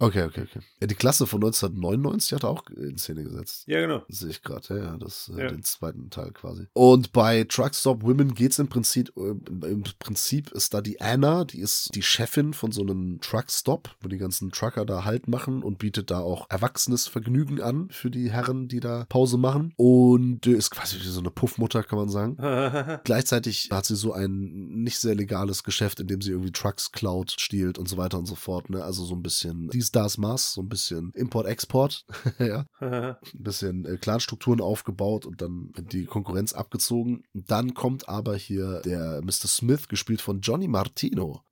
[0.00, 0.60] Okay, okay, okay.
[0.80, 3.64] Ja, die Klasse von 1999 hat er auch in Szene gesetzt.
[3.66, 4.02] Ja, genau.
[4.08, 5.48] Das sehe ich gerade, ja, ja, das, äh, Ja.
[5.48, 6.66] den zweiten Teil quasi.
[6.72, 9.34] Und bei Truckstop Women geht's im Prinzip, äh,
[9.66, 14.08] im Prinzip ist da die Anna, die ist die Chefin von so einem Truckstop, wo
[14.08, 18.30] die ganzen Trucker da Halt machen und bietet da auch erwachsenes Vergnügen an für die
[18.30, 19.74] Herren, die da Pause machen.
[19.76, 22.36] Und äh, ist quasi wie so eine Puffmutter, kann man sagen.
[23.04, 27.34] Gleichzeitig hat sie so ein nicht sehr legales Geschäft, in dem sie irgendwie Trucks klaut,
[27.38, 28.70] stiehlt und so weiter und so fort.
[28.70, 28.82] Ne?
[28.82, 32.04] Also so ein bisschen dies, das, Maß, so ein bisschen Import-Export.
[32.38, 32.66] ja.
[32.80, 37.24] Ein bisschen äh, Clanstrukturen aufgebaut und dann die Konkurrenz abgezogen.
[37.32, 39.48] Dann kommt aber hier der Mr.
[39.48, 41.42] Smith, gespielt von Johnny Martino.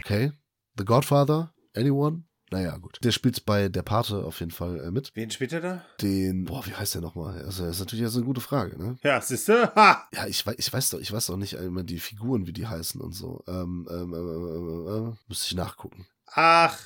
[0.00, 0.32] Okay.
[0.78, 1.52] The Godfather?
[1.74, 2.24] Anyone?
[2.52, 2.98] Naja, gut.
[3.02, 5.10] Der spielt bei Der Pate auf jeden Fall äh, mit.
[5.14, 5.84] Wen spielt er da?
[6.02, 7.42] Den, boah, wie heißt der nochmal?
[7.42, 8.98] Also, das ist natürlich jetzt eine gute Frage, ne?
[9.02, 9.74] Ja, siehst du?
[9.74, 10.06] Ha!
[10.12, 12.66] Ja, ich weiß, ich weiß doch, ich weiß doch nicht immer die Figuren, wie die
[12.66, 13.42] heißen und so.
[13.48, 16.06] Ähm, ähm, ähm, ähm, äh, müsste ich nachgucken.
[16.34, 16.78] Ach.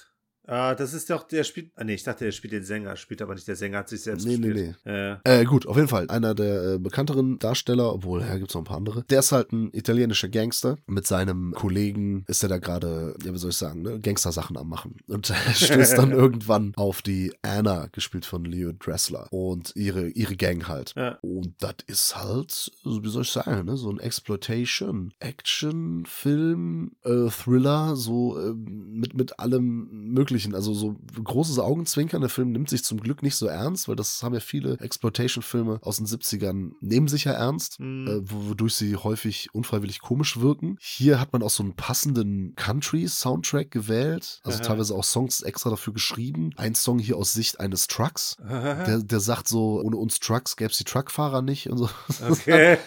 [0.47, 1.71] Ah, das ist doch, der spielt.
[1.75, 2.97] Ah, nee, ich dachte, der spielt den Sänger.
[2.97, 4.77] Spielt aber nicht der Sänger, hat sich selbst Nee, nee, gespielt.
[4.85, 6.09] Äh, Äh, gut, auf jeden Fall.
[6.09, 9.05] Einer der äh, bekannteren Darsteller, obwohl, ja, gibt's noch ein paar andere.
[9.05, 10.79] Der ist halt ein italienischer Gangster.
[10.87, 14.69] Mit seinem Kollegen ist er da gerade, ja, wie soll ich sagen, ne, Gangster-Sachen am
[14.69, 14.97] machen.
[15.09, 19.27] Und er stößt dann irgendwann auf die Anna, gespielt von Leo Dressler.
[19.33, 20.93] Und ihre, ihre Gang halt.
[20.97, 21.19] Ja.
[21.23, 26.93] Und das ist halt, so wie soll ich sagen, ne, so ein Exploitation, Action, Film,
[27.05, 30.55] äh, Thriller, so äh, mit, mit allem möglichen möglichen.
[30.55, 32.21] Also so großes Augenzwinkern.
[32.21, 35.79] Der Film nimmt sich zum Glück nicht so ernst, weil das haben ja viele Exploitation-Filme
[35.83, 38.07] aus den 70ern, nehmen sich ja ernst, Mhm.
[38.07, 40.77] äh, wodurch sie häufig unfreiwillig komisch wirken.
[40.81, 44.41] Hier hat man auch so einen passenden Country-Soundtrack gewählt.
[44.45, 44.67] Also Aha.
[44.67, 46.51] teilweise auch Songs extra dafür geschrieben.
[46.57, 48.37] Ein Song hier aus Sicht eines Trucks.
[48.49, 51.89] Der, der sagt so, ohne uns Trucks gäbe es die Truckfahrer nicht und so.
[52.29, 52.77] Okay.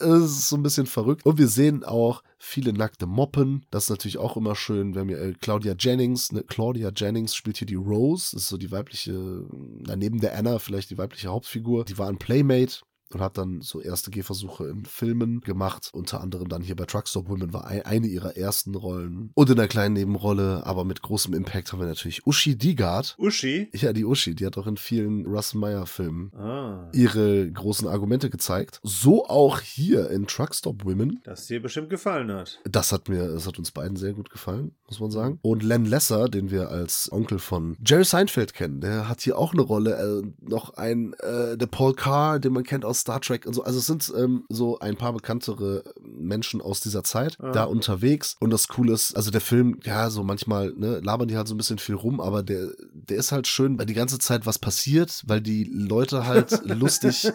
[0.00, 1.24] Es ist so ein bisschen verrückt.
[1.26, 3.66] Und wir sehen auch viele nackte Moppen.
[3.70, 4.94] Das ist natürlich auch immer schön.
[4.94, 6.32] Wir haben hier äh, Claudia Jennings.
[6.32, 6.42] Ne?
[6.42, 8.30] Claudia Jennings spielt hier die Rose.
[8.32, 11.84] Das ist so die weibliche, neben der Anna vielleicht die weibliche Hauptfigur.
[11.84, 12.80] Die war ein Playmate.
[13.12, 15.90] Und hat dann so erste Gehversuche in Filmen gemacht.
[15.92, 19.30] Unter anderem dann hier bei Truckstop Women war ein, eine ihrer ersten Rollen.
[19.34, 23.16] Und in einer kleinen Nebenrolle, aber mit großem Impact haben wir natürlich Uschi Digard.
[23.18, 23.68] Uschi?
[23.72, 26.88] Ja, die Uschi, die hat auch in vielen Russell Meyer Filmen Ah.
[26.92, 28.80] ihre großen Argumente gezeigt.
[28.82, 31.20] So auch hier in Truckstop Women.
[31.24, 32.60] Das dir bestimmt gefallen hat.
[32.64, 35.38] Das hat mir, das hat uns beiden sehr gut gefallen, muss man sagen.
[35.42, 39.52] Und Len Lesser, den wir als Onkel von Jerry Seinfeld kennen, der hat hier auch
[39.52, 39.96] eine Rolle.
[40.22, 43.64] Äh, noch ein, äh, der Paul Carr, den man kennt aus Star Trek und so.
[43.64, 47.52] Also es sind ähm, so ein paar bekanntere Menschen aus dieser Zeit Ah.
[47.52, 48.36] da unterwegs.
[48.40, 51.54] Und das Coole ist, also der Film, ja, so manchmal, ne, labern die halt so
[51.54, 54.58] ein bisschen viel rum, aber der, der ist halt schön, weil die ganze Zeit was
[54.58, 57.30] passiert, weil die Leute halt lustig.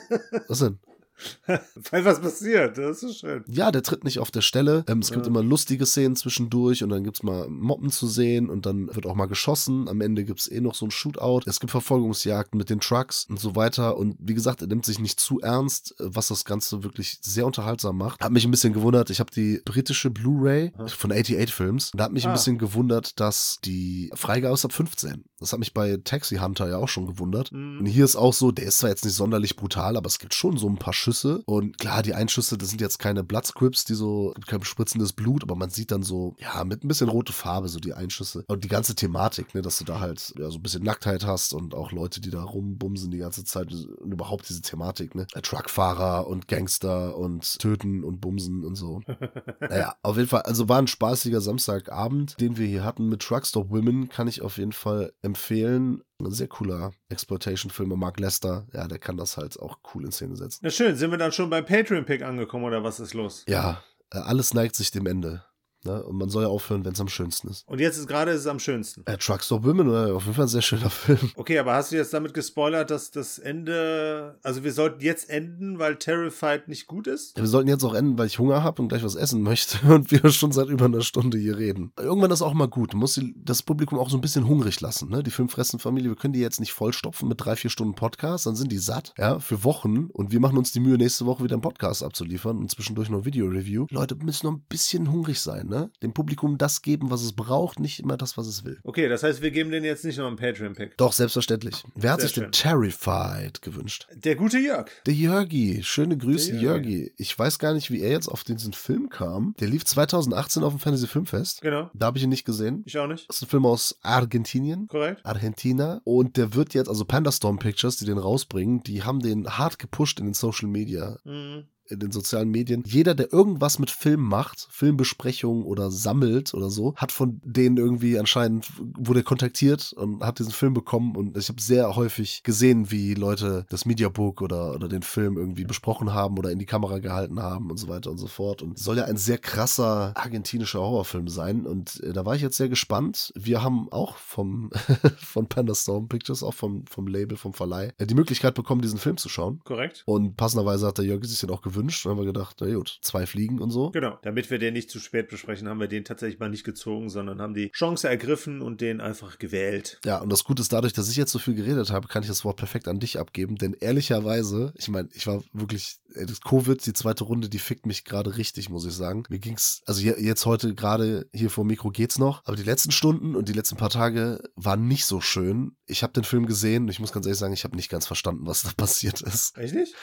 [0.47, 0.79] Was denn?
[1.91, 3.43] Weil was passiert, das ist schön.
[3.47, 4.83] Ja, der tritt nicht auf der Stelle.
[4.87, 5.29] Ähm, es gibt Ja.
[5.29, 9.15] immer lustige Szenen zwischendurch und dann gibt's mal Moppen zu sehen und dann wird auch
[9.15, 9.87] mal geschossen.
[9.87, 11.41] Am Ende gibt's eh noch so ein Shootout.
[11.45, 13.97] Es gibt Verfolgungsjagden mit den Trucks und so weiter.
[13.97, 17.45] Und wie gesagt, er nimmt sich nicht zu ernst, äh, was das Ganze wirklich sehr
[17.45, 18.21] unterhaltsam macht.
[18.23, 19.09] Hat mich ein bisschen gewundert.
[19.09, 21.91] Ich habe die britische Blu-ray von 88 Films.
[21.95, 22.33] Da hat mich ein Ah.
[22.33, 25.23] bisschen gewundert, dass die Freigabe ist ab 15.
[25.39, 27.51] Das hat mich bei Taxi Hunter ja auch schon gewundert.
[27.51, 27.79] Mhm.
[27.79, 30.33] Und hier ist auch so, der ist zwar jetzt nicht sonderlich brutal, aber es gibt
[30.33, 31.43] schon so ein paar Schüsse.
[31.45, 35.55] Und klar, die Einschüsse, das sind jetzt keine Bloodscripts, die so, kein spritzendes Blut, aber
[35.55, 38.43] man sieht dann so, ja, mit ein bisschen rote Farbe, so die Einschüsse.
[38.47, 41.53] Und die ganze Thematik, ne, dass du da halt ja, so ein bisschen Nacktheit hast
[41.53, 45.27] und auch Leute, die da rumbumsen die ganze Zeit und überhaupt diese Thematik, ne?
[45.27, 49.01] Truckfahrer und Gangster und Töten und Bumsen und so.
[49.59, 53.69] Naja, auf jeden Fall, also war ein spaßiger Samstagabend, den wir hier hatten mit Truckstop
[53.69, 56.01] Women, kann ich auf jeden Fall empfehlen.
[56.21, 57.99] Ein sehr cooler Exploitation-Film.
[57.99, 60.59] Mark Lester, ja, der kann das halt auch cool in Szene setzen.
[60.63, 63.43] Na schön, sind wir dann schon beim Patreon-Pick angekommen oder was ist los?
[63.47, 65.43] Ja, äh, alles neigt sich dem Ende.
[65.85, 66.03] Ne?
[66.03, 67.67] Und man soll ja aufhören, wenn es am schönsten ist.
[67.67, 69.03] Und jetzt ist gerade ist es am schönsten.
[69.05, 71.31] Äh, Truckstop Women, äh, auf jeden Fall ein sehr schöner Film.
[71.35, 75.79] Okay, aber hast du jetzt damit gespoilert, dass das Ende, also wir sollten jetzt enden,
[75.79, 77.37] weil Terrified nicht gut ist?
[77.37, 79.77] Ja, wir sollten jetzt auch enden, weil ich Hunger habe und gleich was essen möchte
[79.93, 81.91] und wir schon seit über einer Stunde hier reden.
[81.97, 82.93] Irgendwann ist auch mal gut.
[82.93, 85.09] Du musst die, das Publikum auch so ein bisschen hungrig lassen.
[85.09, 85.23] Ne?
[85.23, 88.71] Die Filmfressen-Familie, wir können die jetzt nicht vollstopfen mit drei, vier Stunden Podcast, dann sind
[88.71, 91.61] die satt, ja, für Wochen und wir machen uns die Mühe, nächste Woche wieder einen
[91.61, 93.87] Podcast abzuliefern und zwischendurch noch ein Video-Review.
[93.89, 95.74] Leute müssen noch ein bisschen hungrig sein, ne?
[96.03, 98.79] Dem Publikum das geben, was es braucht, nicht immer das, was es will.
[98.83, 100.97] Okay, das heißt, wir geben denen jetzt nicht noch einen Patreon-Pick.
[100.97, 101.83] Doch, selbstverständlich.
[101.95, 102.51] Wer hat Sehr sich den schön.
[102.51, 104.07] Terrified gewünscht?
[104.13, 104.89] Der gute Jörg.
[105.05, 106.55] Der Jörgi, schöne Grüße.
[106.55, 107.13] Jörgi.
[107.17, 109.55] Ich weiß gar nicht, wie er jetzt auf diesen Film kam.
[109.59, 111.61] Der lief 2018 auf dem Fantasy Filmfest.
[111.61, 111.89] Genau.
[111.93, 112.83] Da habe ich ihn nicht gesehen.
[112.85, 113.29] Ich auch nicht.
[113.29, 114.87] Das ist ein Film aus Argentinien.
[114.87, 115.25] Korrekt.
[115.25, 116.01] Argentina.
[116.03, 120.19] Und der wird jetzt, also Pandastorm Pictures, die den rausbringen, die haben den hart gepusht
[120.19, 121.17] in den Social Media.
[121.23, 121.65] Mhm.
[121.89, 122.83] In den sozialen Medien.
[122.85, 128.17] Jeder, der irgendwas mit Film macht, Filmbesprechungen oder sammelt oder so, hat von denen irgendwie
[128.17, 128.67] anscheinend,
[128.97, 133.65] wurde kontaktiert und hat diesen Film bekommen und ich habe sehr häufig gesehen, wie Leute
[133.69, 137.69] das Mediabook oder, oder den Film irgendwie besprochen haben oder in die Kamera gehalten haben
[137.69, 138.61] und so weiter und so fort.
[138.61, 142.57] Und soll ja ein sehr krasser argentinischer Horrorfilm sein und äh, da war ich jetzt
[142.57, 143.31] sehr gespannt.
[143.35, 144.71] Wir haben auch vom,
[145.17, 149.17] von Pandastorm Pictures, auch vom, vom Label, vom Verleih, äh, die Möglichkeit bekommen, diesen Film
[149.17, 149.61] zu schauen.
[149.63, 150.03] Korrekt.
[150.05, 151.74] Und passenderweise hat der Jörg sich den auch gewünscht.
[151.75, 153.91] Und haben wir gedacht, na gut, zwei Fliegen und so.
[153.91, 154.17] Genau.
[154.23, 157.41] Damit wir den nicht zu spät besprechen, haben wir den tatsächlich mal nicht gezogen, sondern
[157.41, 159.99] haben die Chance ergriffen und den einfach gewählt.
[160.05, 162.29] Ja, und das Gute ist, dadurch, dass ich jetzt so viel geredet habe, kann ich
[162.29, 163.55] das Wort perfekt an dich abgeben.
[163.57, 168.05] Denn ehrlicherweise, ich meine, ich war wirklich, das Covid, die zweite Runde, die fickt mich
[168.05, 169.23] gerade richtig, muss ich sagen.
[169.29, 172.63] Mir ging's, also je- jetzt heute gerade hier vor dem Mikro geht's noch, aber die
[172.63, 175.75] letzten Stunden und die letzten paar Tage waren nicht so schön.
[175.85, 178.07] Ich habe den Film gesehen und ich muss ganz ehrlich sagen, ich habe nicht ganz
[178.07, 179.57] verstanden, was da passiert ist.
[179.57, 179.93] Echt nicht?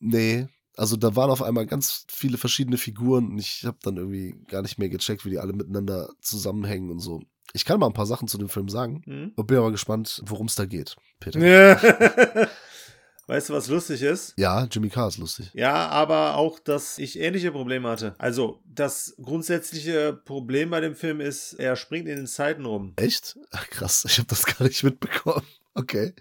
[0.00, 0.48] Nee.
[0.76, 4.62] Also da waren auf einmal ganz viele verschiedene Figuren und ich habe dann irgendwie gar
[4.62, 7.22] nicht mehr gecheckt, wie die alle miteinander zusammenhängen und so.
[7.54, 9.32] Ich kann mal ein paar Sachen zu dem Film sagen Mhm.
[9.36, 11.40] und bin aber gespannt, worum es da geht, Peter.
[13.26, 14.34] weißt du, was lustig ist?
[14.36, 15.50] Ja, Jimmy Carr ist lustig.
[15.54, 18.14] Ja, aber auch, dass ich ähnliche Probleme hatte.
[18.18, 22.92] Also, das grundsätzliche Problem bei dem Film ist, er springt in den Zeiten rum.
[22.96, 23.38] Echt?
[23.52, 25.42] Ach, krass, ich habe das gar nicht mitbekommen.
[25.78, 26.14] Okay.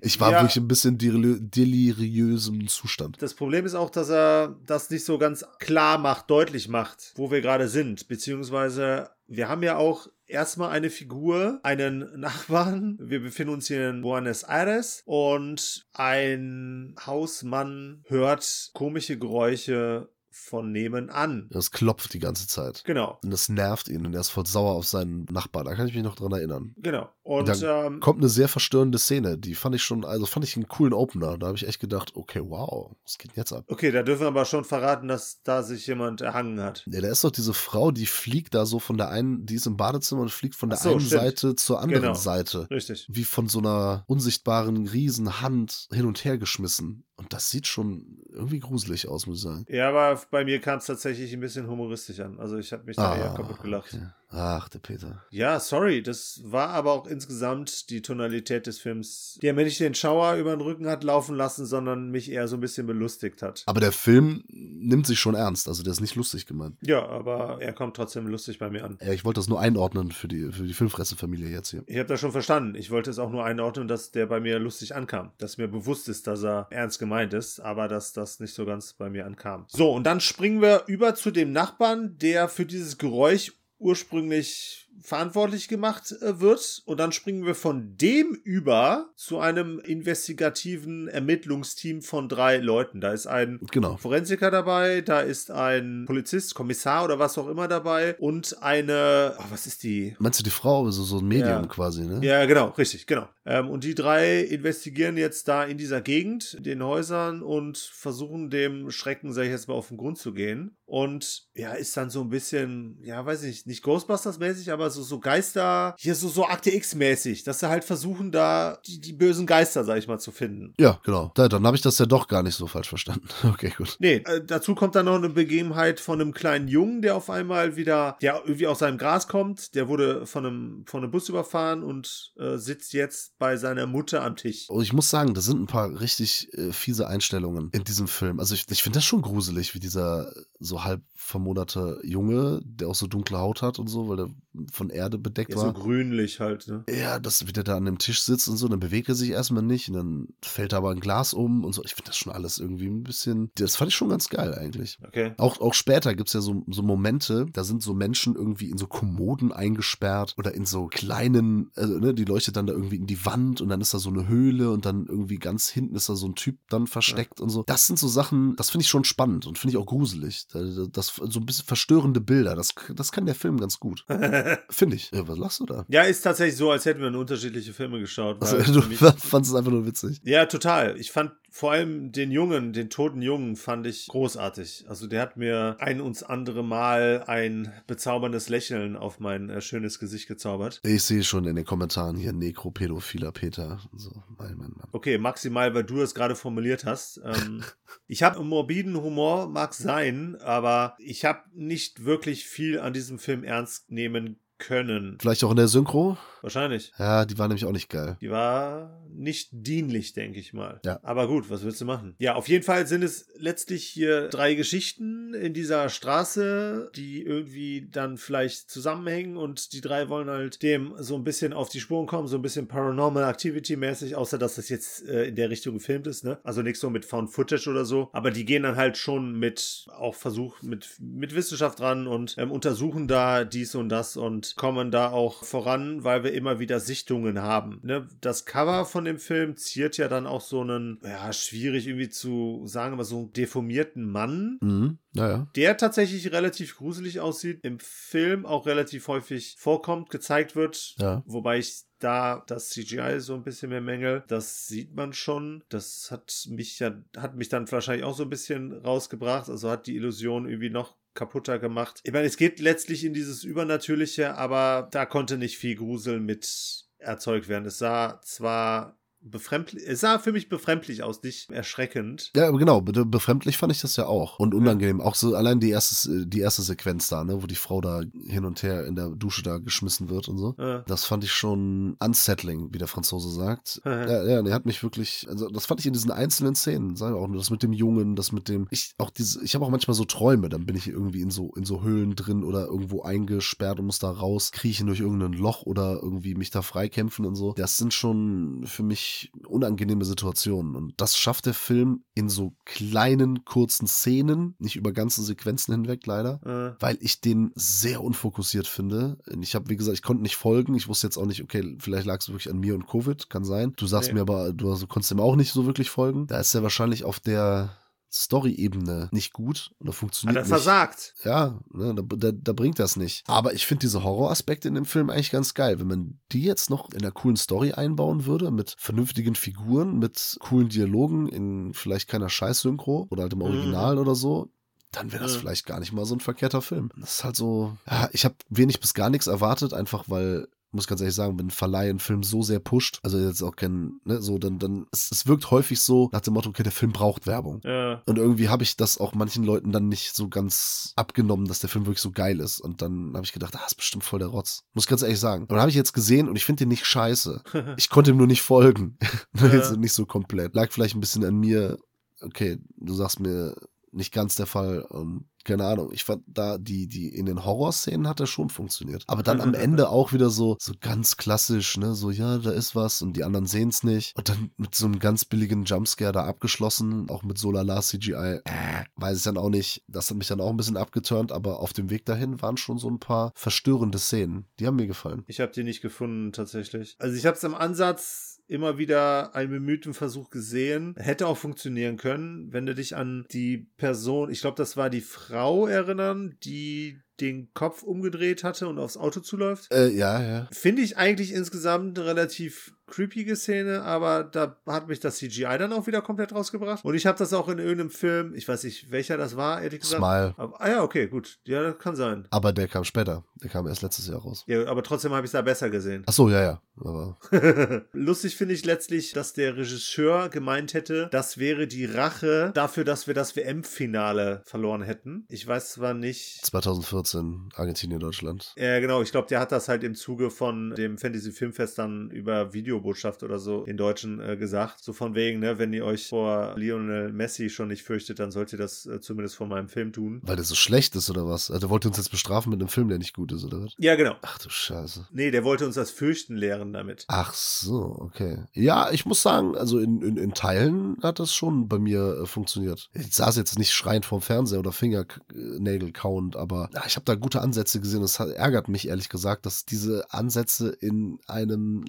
[0.00, 0.40] Ich war Ja.
[0.40, 3.16] wirklich ein bisschen deliri deliriösem Zustand.
[3.20, 7.30] Das Problem ist auch, dass er das nicht so ganz klar macht, deutlich macht, wo
[7.30, 12.96] wir gerade sind, beziehungsweise wir haben ja auch erstmal eine Figur, einen Nachbarn.
[13.00, 20.08] Wir befinden uns hier in Buenos Aires und ein Hausmann hört komische Geräusche
[20.38, 21.48] von nebenan.
[21.50, 22.82] Das klopft die ganze Zeit.
[22.84, 25.66] Genau, Und das nervt ihn und er ist voll sauer auf seinen Nachbarn.
[25.66, 26.74] Da kann ich mich noch dran erinnern.
[26.78, 27.08] genau.
[27.22, 29.36] Und Und dann ähm, kommt eine sehr verstörende Szene.
[29.36, 31.36] Die fand ich schon, also fand ich einen coolen Opener.
[31.36, 33.64] Da habe ich echt gedacht, okay, wow, was geht denn jetzt ab?
[33.68, 36.84] okay, da dürfen wir aber schon verraten, dass da sich jemand erhangen hat.
[36.90, 39.66] Ja, da ist doch diese Frau, die fliegt da so von der einen, die ist
[39.66, 41.20] im Badezimmer und fliegt von der so, einen stimmt.
[41.20, 42.14] Seite zur anderen Genau.
[42.14, 42.66] Seite.
[42.70, 43.06] Richtig.
[43.10, 47.04] Wie von so einer unsichtbaren Riesenhand hin und her geschmissen.
[47.18, 49.66] Und das sieht schon irgendwie gruselig aus, muss ich sagen.
[49.68, 52.38] Ja, aber bei mir kam es tatsächlich ein bisschen humoristisch an.
[52.38, 53.92] Also ich habe mich da eher kaputt gelacht.
[53.92, 54.12] Ah, okay.
[54.30, 55.22] Ach, der Peter.
[55.30, 59.94] Ja, sorry, das war aber auch insgesamt die Tonalität des Films, der mir nicht den
[59.94, 63.62] Schauer über den Rücken hat laufen lassen, sondern mich eher so ein bisschen belustigt hat.
[63.66, 66.76] Aber der Film nimmt sich schon ernst, also der ist nicht lustig gemeint.
[66.82, 68.98] Ja, aber er kommt trotzdem lustig bei mir an.
[69.00, 71.82] Ja, ich wollte das nur einordnen für die, für die Filmfresse-Familie jetzt hier.
[71.86, 72.74] Ich habe das schon verstanden.
[72.74, 75.32] Ich wollte es auch nur einordnen, dass der bei mir lustig ankam.
[75.38, 78.92] Dass mir bewusst ist, dass er ernst gemeint ist, aber dass das nicht so ganz
[78.92, 79.64] bei mir ankam.
[79.68, 85.68] So, und dann springen wir über zu dem Nachbarn, der für dieses Geräusch ursprünglich verantwortlich
[85.68, 86.82] gemacht äh, wird.
[86.84, 93.00] Und dann springen wir von dem über zu einem investigativen Ermittlungsteam von drei Leuten.
[93.00, 93.96] Da ist ein Genau.
[93.96, 99.44] Forensiker dabei, da ist ein Polizist, Kommissar oder was auch immer dabei und eine, oh,
[99.50, 100.16] was ist die?
[100.18, 101.66] Meinst du die Frau, also so ein Medium Ja.
[101.66, 102.20] quasi, ne?
[102.22, 103.28] Ja, genau, richtig, genau.
[103.46, 108.50] Ähm, und die drei investigieren jetzt da in dieser Gegend, in den Häusern und versuchen
[108.50, 110.76] dem Schrecken, sag ich jetzt mal, auf den Grund zu gehen.
[110.88, 115.02] Und ja, ist dann so ein bisschen, ja, weiß ich nicht, nicht Ghostbusters-mäßig, aber so,
[115.02, 119.46] so Geister, hier so, so Akte X-mäßig, dass sie halt versuchen, da die, die bösen
[119.46, 120.72] Geister, sag ich mal, zu finden.
[120.80, 121.30] Ja, genau.
[121.34, 123.28] Da, dann habe ich das ja doch gar nicht so falsch verstanden.
[123.48, 123.96] Okay, gut.
[123.98, 127.76] Nee, äh, dazu kommt dann noch eine Begebenheit von einem kleinen Jungen, der auf einmal
[127.76, 129.74] wieder, der irgendwie aus seinem Gras kommt.
[129.74, 134.22] Der wurde von einem, von einem Bus überfahren und äh, sitzt jetzt bei seiner Mutter
[134.22, 134.68] am Tisch.
[134.68, 138.38] Und ich muss sagen, da sind ein paar richtig äh, fiese Einstellungen in diesem Film.
[138.38, 142.94] Also ich, ich finde das schon gruselig, wie dieser so halb vermoderte Junge, der auch
[142.94, 144.28] so dunkle Haut hat und so, weil der
[144.72, 145.74] von Erde bedeckt Ja, so war.
[145.74, 146.84] grünlich halt, ne?
[146.88, 149.30] Ja, das, wie der da an dem Tisch sitzt und so, dann bewegt er sich
[149.30, 151.84] erstmal nicht und dann fällt aber ein Glas um und so.
[151.84, 154.98] Ich finde das schon alles irgendwie ein bisschen, das fand ich schon ganz geil eigentlich.
[155.06, 155.34] Okay.
[155.36, 158.86] Auch, auch später gibt's ja so, so Momente, da sind so Menschen irgendwie in so
[158.86, 163.24] Kommoden eingesperrt oder in so kleinen, also, ne, die leuchtet dann da irgendwie in die
[163.26, 166.16] Wand und dann ist da so eine Höhle und dann irgendwie ganz hinten ist da
[166.16, 167.64] so ein Typ dann versteckt und so.
[167.66, 170.46] Das sind so Sachen, das finde ich schon spannend und finde ich auch gruselig.
[170.48, 174.04] Das so ein bisschen verstörende Bilder, das, das kann der Film ganz gut.
[174.70, 175.10] finde ich.
[175.12, 175.84] Ja, was lachst du da?
[175.88, 178.40] Ja, ist tatsächlich so, als hätten wir unterschiedliche Filme geschaut.
[178.40, 180.20] Also, du fandest es einfach nur witzig.
[180.24, 180.98] ja, total.
[180.98, 184.84] Ich fand vor allem den Jungen, den toten Jungen, fand ich großartig.
[184.88, 189.98] Also der hat mir ein uns andere Mal ein bezauberndes Lächeln auf mein äh, schönes
[189.98, 190.80] Gesicht gezaubert.
[190.84, 193.80] Ich sehe schon in den Kommentaren hier Nekropädophiler Peter.
[193.96, 194.88] So, mein, mein, mein.
[194.92, 197.20] Okay, maximal, weil du es gerade formuliert hast.
[197.24, 197.64] Ähm,
[198.06, 203.42] ich habe morbiden Humor, mag sein, aber ich habe nicht wirklich viel an diesem Film
[203.42, 205.18] ernst nehmen können.
[205.20, 206.16] Vielleicht auch in der Synchro?
[206.42, 206.92] Wahrscheinlich.
[206.98, 208.16] Ja, die war nämlich auch nicht geil.
[208.20, 210.80] Die war nicht dienlich, denke ich mal.
[210.84, 211.00] Ja.
[211.02, 212.14] Aber gut, was willst du machen?
[212.18, 217.88] Ja, auf jeden Fall sind es letztlich hier drei Geschichten in dieser Straße, die irgendwie
[217.90, 222.06] dann vielleicht zusammenhängen und die drei wollen halt dem so ein bisschen auf die Spuren
[222.06, 225.74] kommen, so ein bisschen Paranormal Activity mäßig, außer dass das jetzt äh, in der Richtung
[225.74, 226.38] gefilmt ist, ne?
[226.44, 228.10] Also nichts so mit Found Footage oder so.
[228.12, 232.50] Aber die gehen dann halt schon mit auch Versuch mit, mit Wissenschaft ran und ähm,
[232.50, 237.40] untersuchen da dies und das und kommen da auch voran, weil wir immer wieder Sichtungen
[237.42, 237.80] haben.
[237.82, 238.08] Ne?
[238.20, 242.62] Das Cover von dem Film ziert ja dann auch so einen, ja, schwierig irgendwie zu
[242.66, 244.98] sagen, aber so einen deformierten Mann, Mhm.
[245.12, 245.48] Naja.
[245.56, 250.94] der tatsächlich relativ gruselig aussieht, im Film auch relativ häufig vorkommt, gezeigt wird.
[250.98, 251.22] Ja.
[251.26, 254.22] Wobei ich da das CGI so ein bisschen mehr mängel.
[254.28, 255.64] Das sieht man schon.
[255.68, 259.48] Das hat mich ja, hat mich dann wahrscheinlich auch so ein bisschen rausgebracht.
[259.48, 262.00] Also hat die Illusion irgendwie noch kaputter gemacht.
[262.04, 266.86] Ich meine, es geht letztlich in dieses Übernatürliche, aber da konnte nicht viel Grusel mit
[266.98, 267.66] erzeugt werden.
[267.66, 272.30] Es sah zwar befremdlich, es sah für mich befremdlich aus, nicht erschreckend.
[272.36, 274.38] Ja, genau, be- befremdlich fand ich das ja auch.
[274.38, 275.00] Und unangenehm.
[275.00, 278.44] Auch so allein die erste, die erste Sequenz da, ne, wo die Frau da hin
[278.44, 280.54] und her in der Dusche da geschmissen wird und so.
[280.58, 283.80] Äh, Das fand ich schon unsettling, wie der Franzose sagt.
[283.84, 287.14] ja, ja, der hat mich wirklich, also das fand ich in diesen einzelnen Szenen, sagen
[287.14, 289.70] wir auch, das mit dem Jungen, das mit dem, ich auch diese, ich habe auch
[289.70, 293.02] manchmal so Träume, dann bin ich irgendwie in so, in so Höhlen drin oder irgendwo
[293.02, 297.52] eingesperrt und muss da rauskriechen durch irgendein Loch oder irgendwie mich da freikämpfen und so.
[297.54, 299.07] Das sind schon für mich
[299.46, 300.74] unangenehme Situationen.
[300.76, 306.06] Und das schafft der Film in so kleinen, kurzen Szenen, nicht über ganze Sequenzen hinweg
[306.06, 309.18] leider, Äh, weil ich den sehr unfokussiert finde.
[309.40, 310.74] Ich habe, wie gesagt, ich konnte nicht folgen.
[310.74, 313.44] Ich wusste jetzt auch nicht, okay, vielleicht lag es wirklich an mir und Covid, kann
[313.44, 313.72] sein.
[313.76, 314.14] Du sagst Nee.
[314.14, 316.26] mir aber, du also konntest ihm auch nicht so wirklich folgen.
[316.26, 317.70] Da ist er wahrscheinlich auf der
[318.12, 320.48] Story-Ebene nicht gut oder hat funktioniert er nicht.
[320.48, 321.14] versagt.
[321.24, 323.22] Ja, ne, da, da, da bringt das nicht.
[323.26, 325.78] Aber ich finde diese Horroraspekte in dem Film eigentlich ganz geil.
[325.80, 330.36] Wenn man die jetzt noch in einer coolen Story einbauen würde, mit vernünftigen Figuren, mit
[330.40, 334.50] coolen Dialogen, in vielleicht keiner Scheiß-Synchro oder halt im Original oder so,
[334.92, 335.40] dann wäre das Mhm.
[335.40, 336.90] vielleicht gar nicht mal so ein verkehrter Film.
[336.96, 340.86] Das ist halt so, ja, ich habe wenig bis gar nichts erwartet, einfach weil muss
[340.86, 344.00] ganz ehrlich sagen, wenn ein Verleih einen Film so sehr pusht, also jetzt auch kein,
[344.04, 346.92] ne, so, dann, dann, es, es wirkt häufig so nach dem Motto, okay, der Film
[346.92, 347.60] braucht Werbung.
[347.64, 348.02] Ja.
[348.06, 351.70] Und irgendwie habe ich das auch manchen Leuten dann nicht so ganz abgenommen, dass der
[351.70, 352.60] Film wirklich so geil ist.
[352.60, 354.64] Und dann habe ich gedacht, ah, ist bestimmt voll der Rotz.
[354.74, 355.44] Muss ganz ehrlich sagen.
[355.44, 357.42] Aber dann habe ich jetzt gesehen und ich finde den nicht scheiße.
[357.76, 358.98] Ich konnte ihm nur nicht folgen.
[359.38, 360.54] also nicht so komplett.
[360.54, 361.78] Lag vielleicht ein bisschen an mir.
[362.20, 363.54] Okay, du sagst mir
[363.92, 364.82] nicht ganz der Fall.
[364.82, 365.90] Und keine Ahnung.
[365.92, 369.04] Ich fand da die, die in den Horrorszenen hat er schon funktioniert.
[369.06, 371.94] Aber dann am Ende auch wieder so, so ganz klassisch, ne?
[371.94, 374.14] So, ja, da ist was und die anderen sehen es nicht.
[374.16, 378.40] Und dann mit so einem ganz billigen Jumpscare da abgeschlossen, auch mit so lala CGI.
[378.44, 379.82] Äh, weiß ich dann auch nicht.
[379.88, 382.78] Das hat mich dann auch ein bisschen abgeturnt, aber auf dem Weg dahin waren schon
[382.78, 384.46] so ein paar verstörende Szenen.
[384.58, 385.24] Die haben mir gefallen.
[385.28, 386.96] Ich habe die nicht gefunden tatsächlich.
[386.98, 390.94] Also ich habe es im Ansatz immer wieder einen bemühten Versuch gesehen.
[390.96, 395.00] Hätte auch funktionieren können, wenn du dich an die Person, ich glaube, das war die
[395.00, 399.72] Frau erinnern, die den Kopf umgedreht hatte und aufs Auto zuläuft.
[399.72, 400.48] Äh, ja, ja.
[400.52, 405.86] Finde ich eigentlich insgesamt relativ creepige Szene, aber da hat mich das CGI dann auch
[405.86, 406.84] wieder komplett rausgebracht.
[406.84, 409.80] Und ich habe das auch in irgendeinem Film, ich weiß nicht, welcher das war, ehrlich
[409.80, 410.02] gesagt.
[410.02, 410.34] Smile.
[410.36, 411.38] Aber, ah ja, okay, gut.
[411.44, 412.26] Ja, das kann sein.
[412.30, 413.24] Aber der kam später.
[413.42, 414.44] Der kam erst letztes Jahr raus.
[414.46, 416.02] Ja, aber trotzdem habe ich es da besser gesehen.
[416.06, 416.62] Ach so, ja, ja.
[416.80, 417.18] Aber
[417.92, 423.06] Lustig finde ich letztlich, dass der Regisseur gemeint hätte, das wäre die Rache dafür, dass
[423.06, 425.26] wir das WM-Finale verloren hätten.
[425.28, 426.44] Ich weiß zwar nicht.
[426.46, 428.54] 2014, Argentinien, Deutschland.
[428.56, 429.02] Ja, genau.
[429.02, 433.22] Ich glaube, der hat das halt im Zuge von dem Fantasy Filmfest dann über Videobotschaft
[433.22, 434.82] oder so in Deutschen äh, gesagt.
[434.82, 438.52] So von wegen, ne, wenn ihr euch vor Lionel Messi schon nicht fürchtet, dann sollt
[438.52, 440.20] ihr das äh, zumindest vor meinem Film tun.
[440.24, 441.50] Weil der so schlecht ist oder was?
[441.50, 443.72] Also, der wollte uns jetzt bestrafen mit einem Film, der nicht gut ist, oder was?
[443.78, 444.14] Ja, genau.
[444.22, 445.08] Ach du Scheiße.
[445.12, 447.04] Nee, der wollte uns das Fürchten lehren damit.
[447.08, 448.44] Ach so, okay.
[448.52, 452.26] Ja, ich muss sagen, also in, in, in Teilen hat das schon bei mir äh,
[452.26, 452.88] funktioniert.
[452.94, 457.14] Ich saß jetzt nicht schreiend vorm Fernseher oder Fingernägel kauend, aber ja, ich habe da
[457.14, 458.02] gute Ansätze gesehen.
[458.02, 461.84] Es hat- ärgert mich ehrlich gesagt, dass diese Ansätze in einem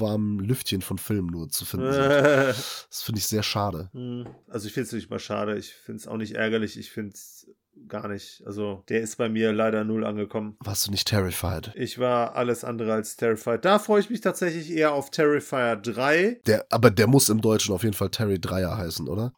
[0.00, 2.00] lauwarmen Lüftchen von Film nur zu finden sind.
[2.90, 3.90] Das finde ich sehr schade.
[3.92, 5.56] Hm, Also ich finde es nicht mal schade.
[5.56, 6.78] Ich finde es auch nicht ärgerlich.
[6.78, 7.46] Ich finde es
[7.88, 8.42] gar nicht.
[8.46, 10.56] Also der ist bei mir leider null angekommen.
[10.60, 11.72] Warst du nicht terrified?
[11.74, 13.64] Ich war alles andere als Terrified.
[13.64, 16.40] Da freue ich mich tatsächlich eher auf Terrifier 3.
[16.46, 19.32] Der, aber der muss im Deutschen auf jeden Fall Terry Dreier heißen, oder?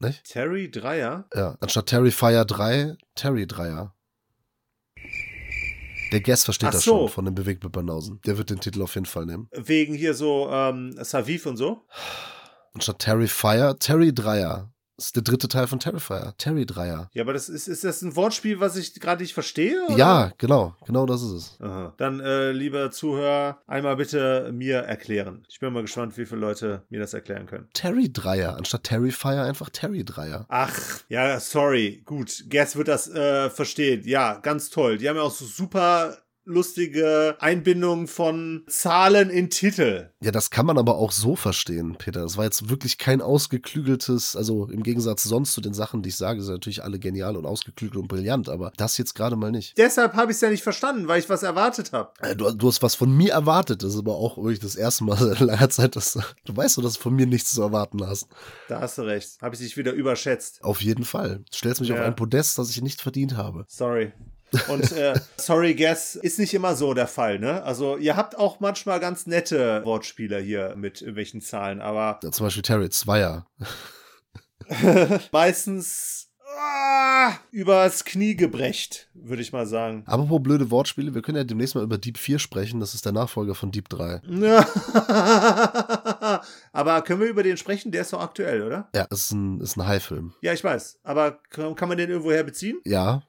[0.00, 0.24] Nicht?
[0.24, 1.28] Terry Dreier?
[1.34, 3.94] Ja, anstatt Terrifier 3, Terry Dreier.
[6.12, 6.98] Der Guest versteht Ach das so.
[7.00, 8.20] schon von dem Bewegt mit Banausen.
[8.26, 9.48] Der wird den Titel auf jeden Fall nehmen.
[9.52, 11.86] Wegen hier so ähm, Saviv und so.
[12.74, 14.72] Anstatt Terrifier, Terry Dreier.
[14.96, 16.34] Das ist der dritte Teil von Terrifier.
[16.38, 17.10] Terry Dreier.
[17.14, 19.84] Ja, aber das ist, ist das ein Wortspiel, was ich gerade nicht verstehe?
[19.86, 19.96] oder?
[19.96, 20.76] Ja, genau.
[20.86, 21.60] Genau das ist es.
[21.60, 21.94] Aha.
[21.96, 25.44] Dann, äh, lieber Zuhörer, einmal bitte mir erklären.
[25.48, 27.68] Ich bin mal gespannt, wie viele Leute mir das erklären können.
[27.72, 28.56] Terry Dreier.
[28.56, 30.44] Anstatt Terrifier einfach Terry Dreier.
[30.48, 30.78] Ach,
[31.08, 32.02] ja, sorry.
[32.04, 34.02] Gut, Guess wird das äh, verstehen.
[34.04, 34.98] Ja, ganz toll.
[34.98, 40.10] Die haben ja auch so super lustige Einbindungen von Zahlen in Titel.
[40.20, 42.22] Ja, das kann man aber auch so verstehen, Peter.
[42.22, 46.16] Das war jetzt wirklich kein ausgeklügeltes, also im Gegensatz sonst zu den Sachen, die ich
[46.16, 49.76] sage, sind natürlich alle genial und ausgeklügelt und brillant, aber das jetzt gerade mal nicht.
[49.78, 52.12] Deshalb habe ich es ja nicht verstanden, weil ich was erwartet habe.
[52.20, 53.82] Äh, Du, du hast was von mir erwartet.
[53.82, 56.94] Das ist aber auch wirklich das erste Mal seit langer Zeit, dass du weißt, dass
[56.94, 58.26] du von mir nichts zu erwarten hast.
[58.68, 59.40] Da hast du recht.
[59.40, 60.62] Habe ich dich wieder überschätzt.
[60.64, 61.38] Auf jeden Fall.
[61.50, 61.96] Du stellst mich Ja.
[61.96, 63.64] auf ein Podest, das ich nicht verdient habe.
[63.68, 64.12] Sorry.
[64.68, 67.62] Und äh, sorry, Guess ist nicht immer so der Fall, ne?
[67.62, 72.46] Also ihr habt auch manchmal ganz nette Wortspieler hier mit irgendwelchen Zahlen, aber Ja, zum
[72.46, 73.46] Beispiel Terry Zweier.
[75.32, 76.28] meistens
[76.58, 80.02] ah, übers Knie gebrecht, würde ich mal sagen.
[80.06, 82.80] Apropos blöde Wortspiele, wir können ja demnächst mal über Deep 4 sprechen.
[82.80, 84.20] Das ist der Nachfolger von Deep 3.
[86.72, 87.92] aber können wir über den sprechen?
[87.92, 88.88] Der ist doch aktuell, oder?
[88.94, 90.34] Ja, ist ein, ist ein High-Film.
[90.40, 91.00] Ja, ich weiß.
[91.02, 92.80] Aber kann kann man den irgendwoher beziehen?
[92.84, 93.22] Ja,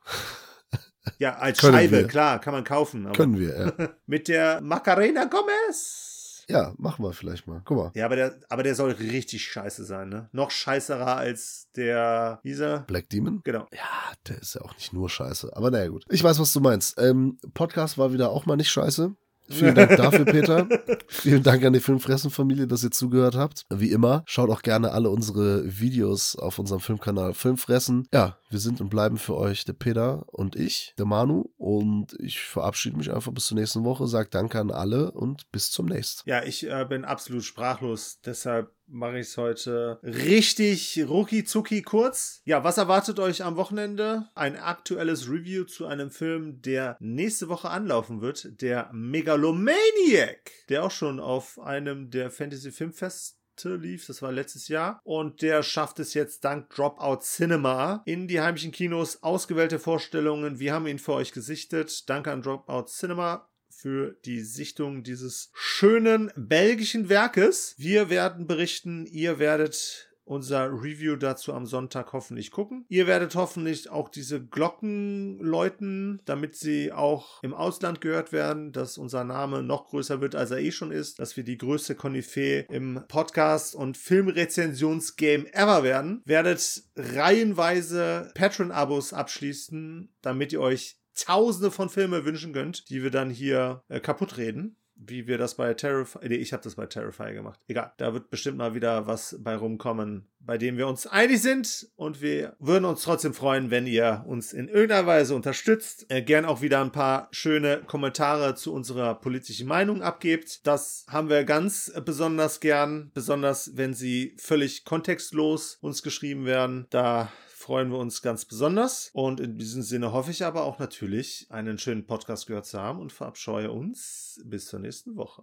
[1.18, 2.08] Ja, als Können Scheibe, wir.
[2.08, 3.12] klar, kann man kaufen.
[3.14, 3.74] Können wir.
[3.78, 3.90] Ja.
[4.06, 6.46] mit der Macarena Gomez.
[6.48, 7.62] ja, machen wir vielleicht mal.
[7.66, 7.92] Guck mal.
[7.96, 10.30] Ja, aber der, aber der soll richtig scheiße sein, ne?
[10.32, 12.80] Noch scheißerer als der dieser.
[12.80, 13.42] Black Demon?
[13.44, 13.68] Genau.
[13.74, 15.52] Ja, der ist ja auch nicht nur scheiße.
[15.56, 16.06] Aber naja, gut.
[16.10, 16.98] Ich weiß, was du meinst.
[17.00, 19.16] Ähm, Podcast war wieder auch mal nicht scheiße.
[19.50, 20.68] Vielen Dank dafür, Peter.
[21.08, 23.66] Vielen Dank an die Filmfressen-Familie, dass ihr zugehört habt.
[23.70, 28.08] Wie immer, schaut auch gerne alle unsere Videos auf unserem Filmkanal Filmfressen.
[28.14, 31.52] Ja, wir sind und bleiben für euch der Peter und ich, der Manu.
[31.58, 35.72] Und ich verabschiede mich einfach bis zur nächsten Woche, sage Danke an alle und bis
[35.72, 36.28] zum nächsten.
[36.30, 38.20] Ja, ich äh, bin absolut sprachlos.
[38.26, 42.42] Deshalb mache ich es heute richtig rucki zucki kurz.
[42.46, 44.30] Ja, was erwartet euch am Wochenende?
[44.36, 50.92] Ein aktuelles Review zu einem Film, der nächste Woche anlaufen wird, der Megalomaniac, der auch
[50.92, 55.00] schon auf einem der Fantasy Filmfest lief, das war letztes Jahr.
[55.04, 59.22] Und der schafft es jetzt dank Dropout Cinema in die heimischen Kinos.
[59.22, 60.60] Ausgewählte Vorstellungen.
[60.60, 62.10] Wir haben ihn für euch gesichtet.
[62.10, 63.48] Danke an Dropout Cinema
[63.84, 67.76] für die Sichtung dieses schönen belgischen Werkes.
[67.78, 72.86] Wir werden berichten, ihr werdet unser Review dazu am Sonntag hoffentlich gucken.
[72.88, 78.98] Ihr werdet hoffentlich auch diese Glocken läuten, damit sie auch im Ausland gehört werden, dass
[78.98, 82.66] unser Name noch größer wird, als er eh schon ist, dass wir die größte Koryphäe
[82.70, 86.22] im Podcast- und Filmrezensionsgame ever werden.
[86.24, 93.30] Werdet reihenweise Patreon-Abos abschließen, damit ihr euch tausende von Filmen wünschen könnt, die wir dann
[93.30, 94.78] hier äh, kaputt reden.
[94.96, 97.60] Wie wir das bei Terrify, nee, ich habe das bei Terrify gemacht.
[97.68, 101.88] Egal, da wird bestimmt mal wieder was bei rumkommen, bei dem wir uns einig sind
[101.96, 106.06] und wir würden uns trotzdem freuen, wenn ihr uns in irgendeiner Weise unterstützt.
[106.10, 110.66] Äh, gern auch wieder ein paar schöne Kommentare zu unserer politischen Meinung abgebt.
[110.68, 116.86] Das haben wir ganz besonders gern, besonders wenn sie völlig kontextlos uns geschrieben werden.
[116.92, 117.32] Da
[117.64, 119.10] freuen wir uns ganz besonders.
[119.14, 123.00] Und in diesem Sinne hoffe ich aber auch natürlich, einen schönen Podcast gehört zu haben
[123.00, 125.42] und verabscheue uns bis zur nächsten Woche.